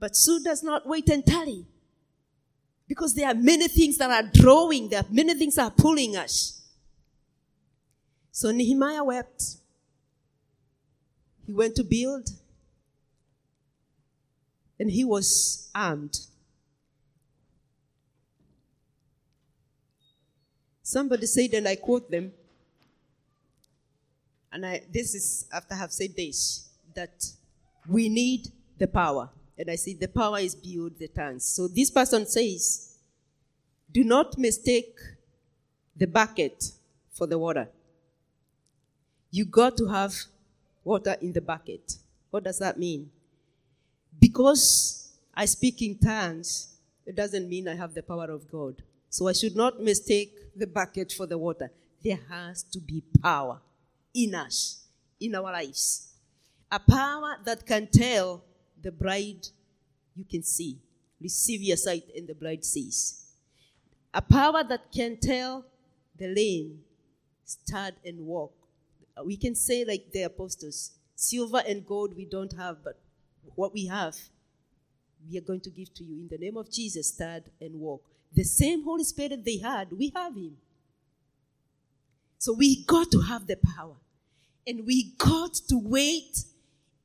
[0.00, 1.64] But Sue does not wait and tally
[2.88, 6.16] because there are many things that are drawing, there are many things that are pulling
[6.16, 6.62] us.
[8.32, 9.42] So Nehemiah wept.
[11.46, 12.28] He went to build
[14.78, 16.18] and he was armed.
[20.82, 22.32] Somebody said, and I quote them,
[24.50, 27.26] and I, this is after I have said this, that
[27.86, 28.48] we need
[28.78, 29.28] the power.
[29.58, 31.44] And I say the power is beyond the tongues.
[31.44, 32.96] So this person says,
[33.92, 34.96] do not mistake
[35.96, 36.72] the bucket
[37.12, 37.68] for the water.
[39.30, 40.14] You got to have
[40.84, 41.96] water in the bucket.
[42.30, 43.10] What does that mean?
[44.18, 48.82] Because I speak in tongues, it doesn't mean I have the power of God.
[49.10, 51.70] So I should not mistake the bucket for the water.
[52.04, 53.60] There has to be power
[54.14, 54.84] in us,
[55.20, 56.14] in our lives.
[56.70, 58.44] A power that can tell
[58.82, 59.48] the bride,
[60.14, 60.78] you can see,
[61.20, 63.32] receive your sight, and the bride sees.
[64.12, 65.64] A power that can tell
[66.16, 66.80] the lame,
[67.44, 68.52] start and walk.
[69.24, 72.98] We can say, like the apostles, silver and gold we don't have, but
[73.54, 74.16] what we have,
[75.28, 76.16] we are going to give to you.
[76.20, 78.02] In the name of Jesus, stand and walk.
[78.32, 80.56] The same Holy Spirit they had, we have Him.
[82.38, 83.96] So we got to have the power.
[84.66, 86.44] And we got to wait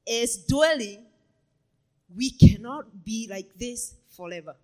[0.08, 1.06] as dwelling.
[2.16, 4.56] We cannot be like this forever.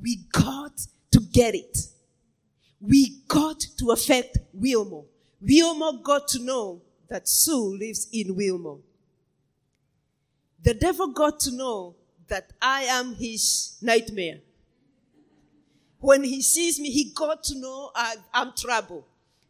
[0.00, 1.78] We got to get it.
[2.80, 5.04] We got to affect Wilmore.
[5.40, 8.78] Wilmore got to know that Sue lives in Wilmore.
[10.62, 11.96] The devil got to know
[12.28, 14.40] that I am his nightmare.
[15.98, 19.06] When he sees me, he got to know I, am trouble.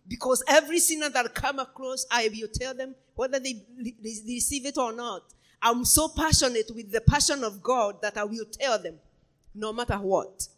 [0.08, 3.62] Because every sinner that I come across, I will tell them whether they,
[4.02, 5.22] receive it or not.
[5.62, 8.98] I'm so passionate with the passion of God that I will tell them
[9.54, 10.48] no matter what.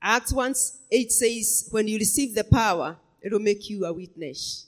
[0.00, 0.54] Acts 1
[0.92, 4.66] 8 says, When you receive the power, it will make you a witness.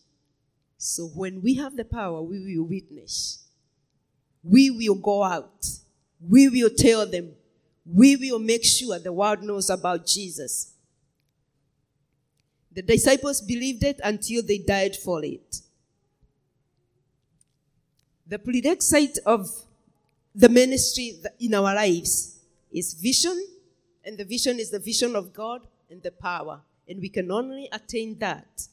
[0.78, 3.44] So when we have the power, we will witness.
[4.44, 5.66] We will go out.
[6.20, 7.32] We will tell them.
[7.84, 10.72] We will make sure the world knows about Jesus.
[12.72, 15.62] The disciples believed it until they died for it.
[18.26, 19.50] The prerequisite of
[20.34, 22.38] the ministry in our lives
[22.70, 23.44] is vision,
[24.04, 26.60] and the vision is the vision of God and the power.
[26.86, 28.68] And we can only attain that.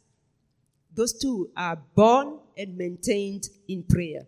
[0.96, 4.26] Those two are born and maintained in prayer.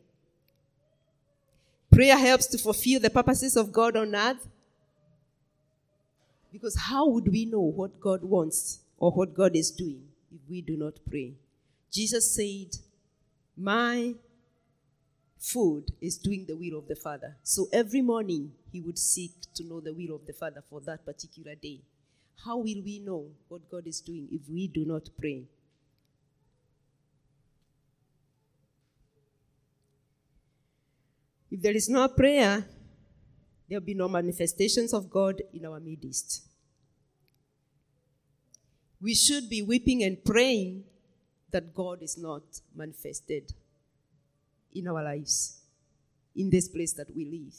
[1.91, 4.47] Prayer helps to fulfill the purposes of God on earth.
[6.51, 10.01] Because how would we know what God wants or what God is doing
[10.33, 11.33] if we do not pray.
[11.91, 12.77] Jesus said,
[13.55, 14.15] My
[15.39, 17.37] food is doing the will of the Father.
[17.43, 21.05] So every morning he would seek to know the will of the Father for that
[21.05, 21.81] particular day.
[22.43, 25.43] How will we know what God is doing if we do not pray?
[31.57, 32.63] If there is no prayer,
[33.67, 36.43] there will be no manifestations of God in our midst.
[39.01, 40.83] we should be weeping and praying
[41.49, 42.43] that God is not
[42.75, 43.51] manifested
[44.71, 45.61] in our lives,
[46.35, 47.55] in this place that we live.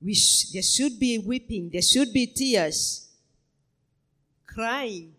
[0.00, 3.08] We sh- there should be weeping, there should be tears,
[4.46, 5.14] crying,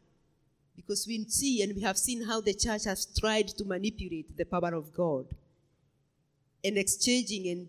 [0.77, 4.45] because we see and we have seen how the church has tried to manipulate the
[4.45, 5.25] power of God
[6.63, 7.67] and exchanging and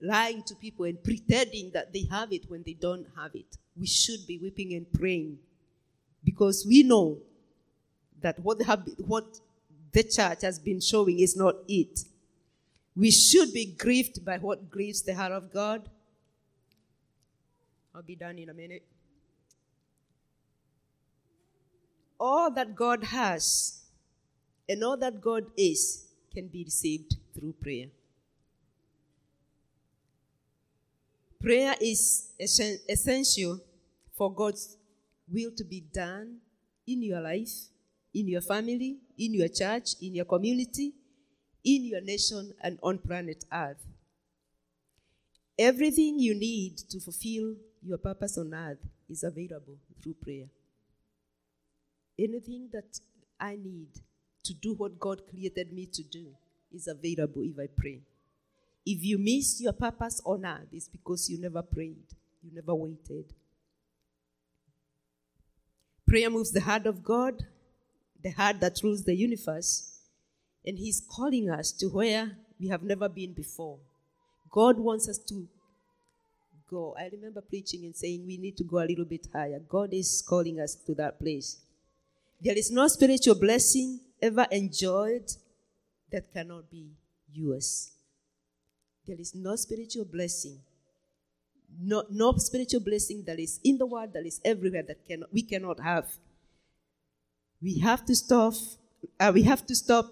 [0.00, 3.58] lying to people and pretending that they have it when they don't have it.
[3.78, 5.38] We should be weeping and praying
[6.24, 7.18] because we know
[8.20, 9.40] that what, have, what
[9.92, 12.00] the church has been showing is not it.
[12.96, 15.88] We should be grieved by what grieves the heart of God.
[17.94, 18.84] I'll be done in a minute.
[22.18, 23.80] All that God has
[24.68, 27.86] and all that God is can be received through prayer.
[31.40, 33.58] Prayer is essential
[34.16, 34.76] for God's
[35.32, 36.36] will to be done
[36.86, 37.50] in your life,
[38.14, 40.92] in your family, in your church, in your community,
[41.64, 43.82] in your nation, and on planet Earth.
[45.58, 48.78] Everything you need to fulfill your purpose on earth
[49.08, 50.46] is available through prayer.
[52.18, 52.98] Anything that
[53.38, 53.88] I need
[54.44, 56.26] to do what God created me to do
[56.72, 58.00] is available if I pray.
[58.86, 62.06] If you miss your purpose on earth, it's because you never prayed,
[62.42, 63.26] you never waited.
[66.08, 67.44] Prayer moves the heart of God,
[68.22, 70.00] the heart that rules the universe,
[70.64, 73.78] and He's calling us to where we have never been before.
[74.50, 75.46] God wants us to
[76.68, 76.94] go.
[76.98, 79.60] I remember preaching and saying we need to go a little bit higher.
[79.68, 81.58] God is calling us to that place.
[82.40, 85.30] There is no spiritual blessing ever enjoyed
[86.10, 86.92] that cannot be
[87.32, 87.92] yours.
[89.06, 90.60] There is no spiritual blessing,
[91.80, 95.42] no, no spiritual blessing that is in the world, that is everywhere, that cannot, we
[95.42, 96.06] cannot have.
[97.62, 98.54] We have to stop,
[99.18, 100.06] uh, we have to stop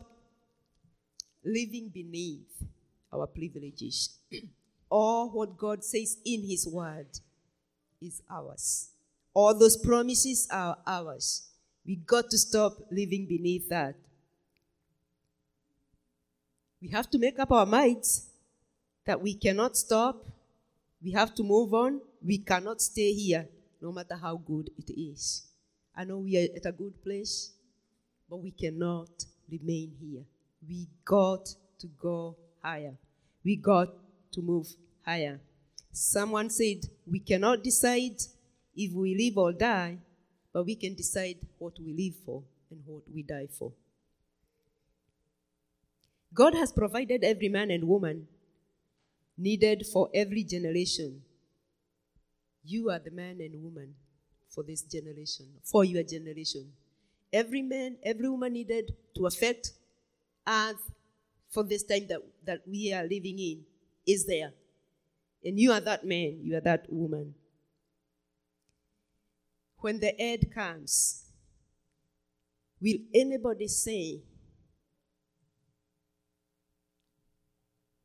[1.44, 2.62] living beneath
[3.12, 4.18] our privileges.
[4.90, 7.08] All what God says in His Word
[8.00, 8.90] is ours.
[9.34, 11.47] All those promises are ours.
[11.84, 13.96] We got to stop living beneath that.
[16.80, 18.28] We have to make up our minds
[19.06, 20.24] that we cannot stop.
[21.02, 22.00] We have to move on.
[22.22, 23.48] We cannot stay here,
[23.80, 25.46] no matter how good it is.
[25.96, 27.52] I know we are at a good place,
[28.28, 29.08] but we cannot
[29.50, 30.22] remain here.
[30.66, 31.48] We got
[31.80, 32.94] to go higher.
[33.44, 33.88] We got
[34.32, 34.68] to move
[35.04, 35.40] higher.
[35.90, 38.20] Someone said, We cannot decide
[38.76, 39.98] if we live or die,
[40.58, 43.70] but we can decide what we live for and what we die for.
[46.34, 48.26] God has provided every man and woman
[49.36, 51.22] needed for every generation.
[52.64, 53.94] You are the man and woman
[54.48, 56.72] for this generation, for your generation.
[57.32, 59.70] Every man, every woman needed to affect
[60.44, 60.90] earth
[61.50, 63.62] for this time that, that we are living in
[64.08, 64.50] is there.
[65.44, 67.36] And you are that man, you are that woman.
[69.80, 71.24] When the end comes,
[72.80, 74.22] will anybody say,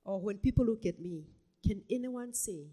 [0.06, 1.24] or when people look at me,
[1.66, 2.68] can anyone say,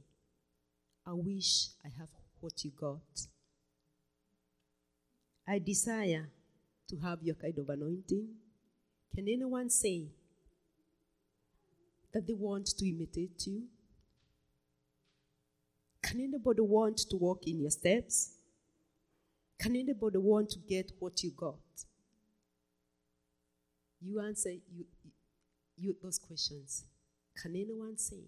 [1.07, 2.09] I wish I have
[2.41, 3.27] what you got?
[5.49, 6.29] I desire
[6.89, 8.29] to have your kind of anointing.
[9.15, 10.09] Can anyone say
[12.13, 13.63] that they want to imitate you?
[16.03, 18.37] Can anybody want to walk in your steps?
[19.61, 21.59] Can anybody want to get what you got?
[24.01, 24.87] You answer you,
[25.77, 26.85] you, those questions.
[27.37, 28.25] Can anyone say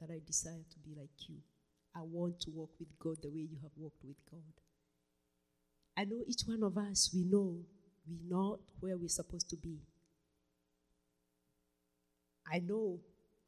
[0.00, 1.36] that I desire to be like you?
[1.94, 4.40] I want to walk with God the way you have walked with God.
[5.96, 7.58] I know each one of us, we know
[8.08, 9.78] we're not where we're supposed to be.
[12.52, 12.98] I know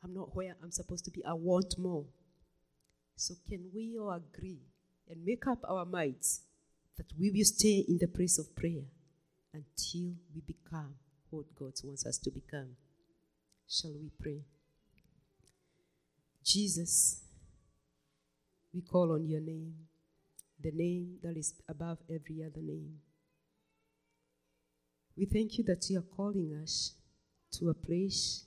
[0.04, 1.24] I'm not where I'm supposed to be.
[1.24, 2.04] I want more.
[3.16, 4.60] So, can we all agree
[5.08, 6.42] and make up our minds
[6.96, 8.84] that we will stay in the place of prayer
[9.54, 10.94] until we become
[11.30, 12.76] what God wants us to become?
[13.68, 14.42] Shall we pray?
[16.44, 17.22] Jesus,
[18.74, 19.74] we call on your name,
[20.60, 22.98] the name that is above every other name.
[25.16, 26.94] We thank you that you are calling us
[27.58, 28.46] to a place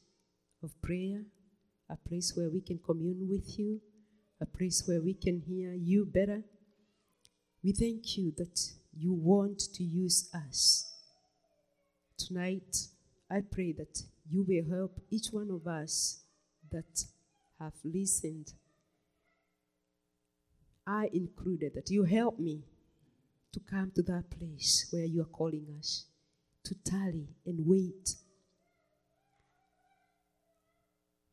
[0.64, 1.22] of prayer,
[1.90, 3.82] a place where we can commune with you,
[4.42, 6.44] a place where we can hear you better.
[7.66, 8.60] We thank you that
[8.96, 10.94] you want to use us.
[12.16, 12.78] Tonight,
[13.28, 16.20] I pray that you will help each one of us
[16.72, 17.06] that
[17.60, 18.54] have listened,
[20.86, 22.66] I included, that you help me
[23.52, 26.06] to come to that place where you are calling us
[26.66, 28.14] to tarry and wait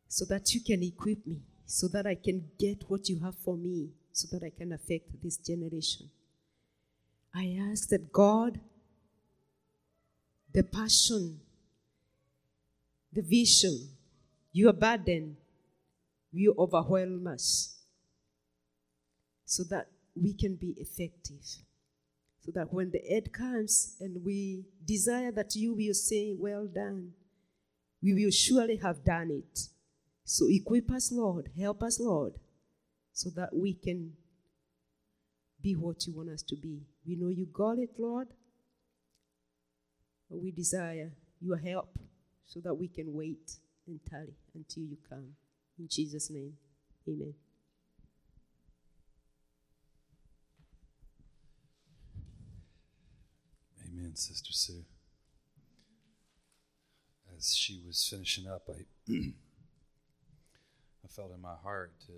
[0.09, 3.59] so that you can equip me, so that I can get what you have for
[3.59, 6.09] me, so that I can affect this generation.
[7.35, 8.61] I ask that God,
[10.53, 11.41] the passion,
[13.13, 13.89] the vision,
[14.53, 15.37] your burden
[16.33, 17.79] will overwhelm us
[19.47, 21.45] so that we can be effective.
[22.41, 27.13] So that when the end comes and we desire that you will say, Well done,
[28.03, 29.69] we will surely have done it.
[30.25, 31.51] So equip us, Lord.
[31.59, 32.35] Help us, Lord,
[33.13, 34.13] so that we can
[35.63, 36.81] be what you want us to be.
[37.07, 38.29] We know you got it, Lord.
[40.31, 41.99] But we desire your help
[42.47, 43.57] so that we can wait
[43.87, 45.35] and tarry until you come.
[45.79, 46.55] In Jesus' name,
[47.09, 47.35] amen.
[53.85, 54.85] Amen, Sister Sue.
[57.37, 62.13] As she was finishing up, I, I felt in my heart to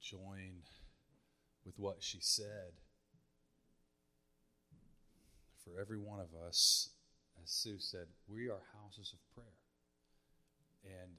[0.00, 0.62] join
[1.64, 2.72] with what she said.
[5.70, 6.90] For every one of us,
[7.42, 9.58] as Sue said, we are houses of prayer.
[10.84, 11.12] And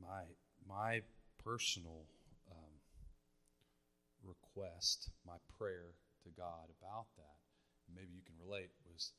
[0.00, 0.22] my
[0.66, 1.02] my
[1.44, 2.06] personal
[2.50, 2.74] um,
[4.24, 5.94] request, my prayer
[6.24, 7.38] to God about that,
[7.94, 9.12] maybe you can relate, was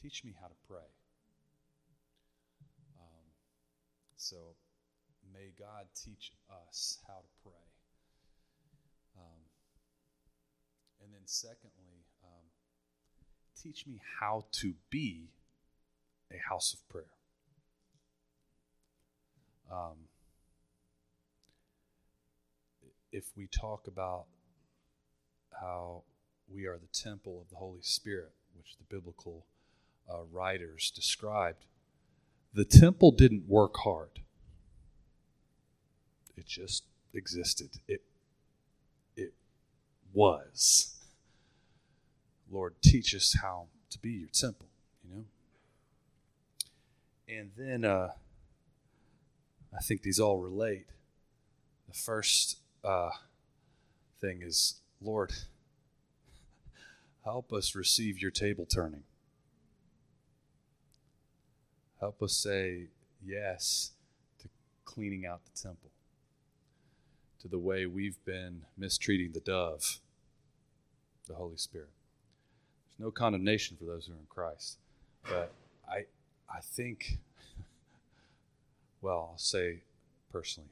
[0.00, 0.88] teach me how to pray.
[2.98, 3.26] Um,
[4.16, 4.36] so
[5.34, 7.66] may God teach us how to pray.
[9.18, 9.42] Um,
[11.02, 12.07] and then, secondly,
[13.62, 15.28] teach me how to be
[16.32, 17.04] a house of prayer.
[19.70, 19.96] Um,
[23.12, 24.26] if we talk about
[25.60, 26.02] how
[26.48, 29.44] we are the temple of the Holy Spirit, which the biblical
[30.10, 31.66] uh, writers described,
[32.54, 34.20] the temple didn't work hard.
[36.36, 37.80] It just existed.
[37.86, 38.02] It
[39.16, 39.34] it
[40.12, 40.97] was.
[42.50, 44.66] Lord, teach us how to be your temple,
[45.04, 45.24] you know?
[47.28, 48.12] And then uh,
[49.74, 50.86] I think these all relate.
[51.86, 53.10] The first uh,
[54.20, 55.32] thing is, Lord,
[57.24, 59.02] help us receive your table turning.
[62.00, 62.86] Help us say
[63.24, 63.92] yes
[64.40, 64.48] to
[64.84, 65.90] cleaning out the temple,
[67.40, 70.00] to the way we've been mistreating the dove,
[71.26, 71.90] the Holy Spirit.
[72.98, 74.78] No condemnation for those who are in Christ.
[75.24, 75.52] But
[75.88, 76.04] I,
[76.52, 77.18] I think,
[79.00, 79.78] well, I'll say
[80.32, 80.70] personally,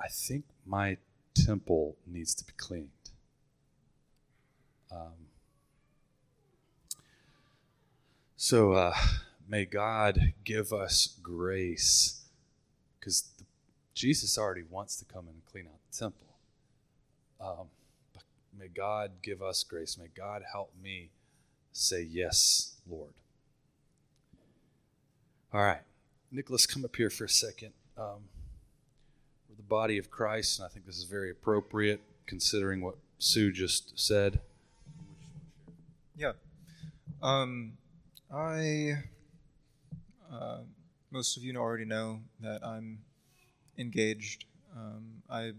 [0.00, 0.96] I think my
[1.34, 2.88] temple needs to be cleaned.
[4.90, 5.28] Um,
[8.36, 8.94] so uh,
[9.48, 12.22] may God give us grace
[12.98, 13.24] because
[13.94, 16.26] Jesus already wants to come and clean out the temple.
[17.40, 17.66] Um,
[18.58, 19.98] may God give us grace.
[19.98, 21.10] May God help me
[21.72, 23.12] say, Yes, Lord.
[25.52, 25.82] All right.
[26.30, 27.72] Nicholas, come up here for a second.
[27.96, 28.28] Um,
[29.48, 33.52] we're the body of Christ, and I think this is very appropriate considering what Sue
[33.52, 34.40] just said.
[36.16, 36.32] Yeah.
[37.22, 37.74] Um,
[38.32, 39.04] I,
[40.32, 40.58] uh,
[41.10, 42.98] most of you already know that I'm
[43.78, 44.44] engaged.
[44.76, 45.52] Um, I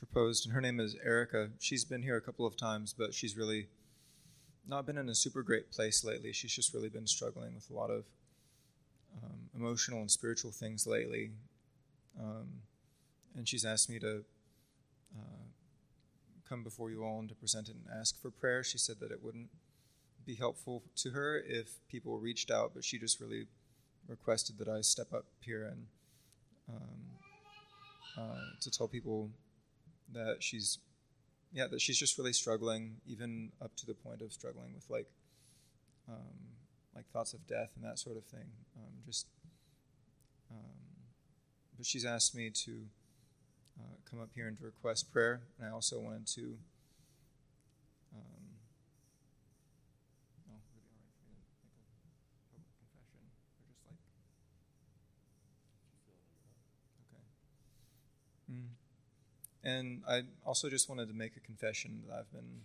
[0.00, 1.50] proposed, and her name is Erica.
[1.58, 3.68] She's been here a couple of times, but she's really
[4.66, 6.32] not been in a super great place lately.
[6.32, 8.04] She's just really been struggling with a lot of
[9.22, 11.32] um, emotional and spiritual things lately.
[12.18, 12.48] Um,
[13.36, 14.24] and she's asked me to
[15.16, 15.44] uh,
[16.48, 18.64] come before you all and to present it and ask for prayer.
[18.64, 19.50] She said that it wouldn't
[20.24, 23.46] be helpful to her if people reached out, but she just really
[24.08, 25.86] requested that I step up here and
[26.70, 27.00] um,
[28.18, 29.30] uh, to tell people
[30.12, 30.78] that she's
[31.52, 35.06] yeah that she's just really struggling even up to the point of struggling with like
[36.08, 36.50] um,
[36.94, 38.50] like thoughts of death and that sort of thing.
[38.76, 39.26] Um, just
[40.50, 41.06] um,
[41.76, 42.82] but she's asked me to
[43.78, 45.42] uh, come up here and to request prayer.
[45.58, 46.56] And i also wanted to
[48.14, 48.44] um,
[50.50, 53.86] oh, would it be all right for me to make a public confession or just
[53.86, 54.02] like
[57.06, 57.24] okay
[58.50, 58.74] mm.
[59.62, 62.60] And I also just wanted to make a confession that I've been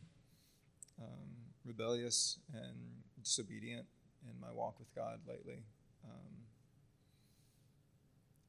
[1.01, 1.30] um,
[1.65, 2.76] rebellious and
[3.22, 3.85] disobedient
[4.23, 5.63] in my walk with God lately.
[6.05, 6.35] Um,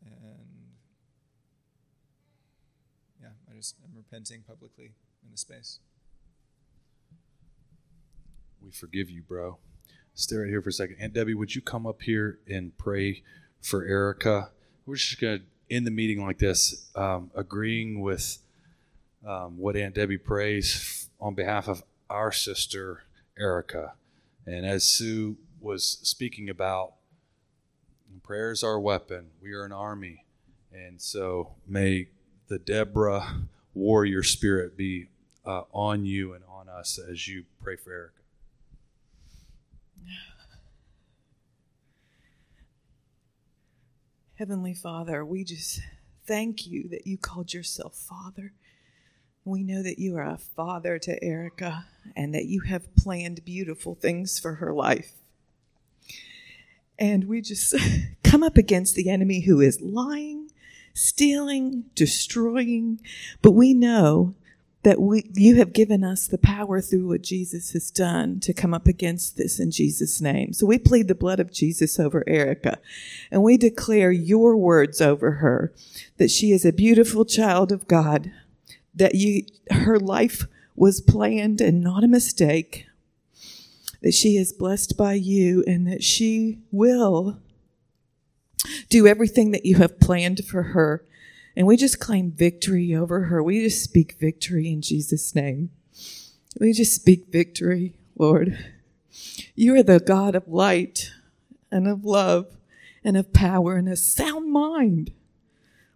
[0.05, 0.47] and
[3.21, 4.93] yeah, I just am repenting publicly
[5.25, 5.81] in the space.
[8.67, 9.59] we forgive you, bro.
[10.15, 10.97] Stay right here for a second.
[10.99, 13.23] Aunt Debbie, would you come up here and pray
[13.61, 14.51] for Erica?
[14.85, 18.39] We're just going to end the meeting like this, um, agreeing with
[19.27, 23.05] um, what Aunt Debbie prays on behalf of our sister,
[23.39, 23.95] Erica.
[24.47, 26.93] And as Sue was speaking about,
[28.27, 29.29] prayer is our weapon.
[29.41, 30.25] We are an army.
[30.73, 32.09] And so may
[32.49, 35.07] the Deborah warrior spirit be
[35.45, 38.26] uh, on you and on us as you pray for Erica.
[44.39, 45.81] Heavenly Father, we just
[46.27, 48.53] thank you that you called yourself Father.
[49.47, 53.95] We know that you are a father to Erica and that you have planned beautiful
[53.95, 55.13] things for her life.
[56.99, 57.75] And we just
[58.25, 60.51] come up against the enemy who is lying,
[60.93, 63.01] stealing, destroying,
[63.41, 64.35] but we know
[64.87, 68.73] that we, you have given us the power through what Jesus has done to come
[68.73, 70.53] up against this in Jesus' name.
[70.53, 72.79] So we plead the blood of Jesus over Erica
[73.33, 75.73] and we declare your words over her
[76.19, 78.31] that she is a beautiful child of God,
[78.95, 79.43] that you,
[79.73, 80.47] her life
[80.77, 82.87] was planned and not a mistake,
[84.03, 87.41] that she is blessed by you and that she will
[88.89, 91.05] do everything that you have planned for her
[91.57, 93.43] and we just claim victory over her.
[93.43, 95.71] We just speak victory in Jesus' name.
[96.61, 98.59] We just speak victory, Lord.
[99.55, 101.11] You are the God of light
[101.71, 102.57] and of love
[103.03, 105.13] and of power and a sound mind.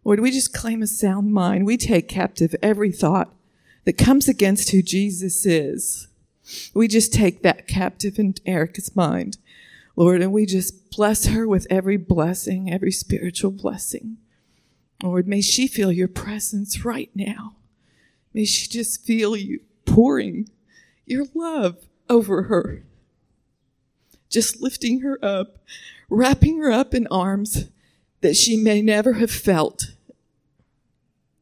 [0.03, 1.67] Lord, we just claim a sound mind.
[1.67, 3.35] We take captive every thought
[3.85, 6.09] that comes against who Jesus is.
[6.73, 9.37] We just take that captive in Erica's mind,
[9.95, 14.17] Lord, and we just bless her with every blessing, every spiritual blessing.
[15.03, 17.57] Lord, may she feel your presence right now.
[18.35, 20.49] May she just feel you pouring
[21.07, 21.77] your love
[22.09, 22.85] over her.
[24.29, 25.59] Just lifting her up,
[26.09, 27.69] wrapping her up in arms
[28.21, 29.93] that she may never have felt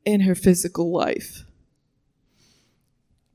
[0.05, 1.45] in her physical life.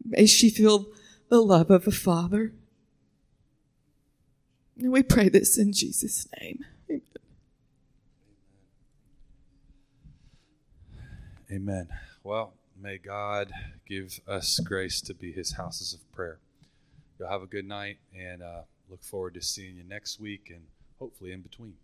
[0.03, 0.87] May she feel
[1.29, 2.53] the love of a father.
[4.79, 6.65] And we pray this in Jesus' name.
[11.53, 11.87] Amen.
[12.23, 13.51] Well, may God
[13.87, 16.39] give us grace to be his houses of prayer.
[17.19, 20.63] You'll have a good night and uh, look forward to seeing you next week and
[20.97, 21.75] hopefully in between.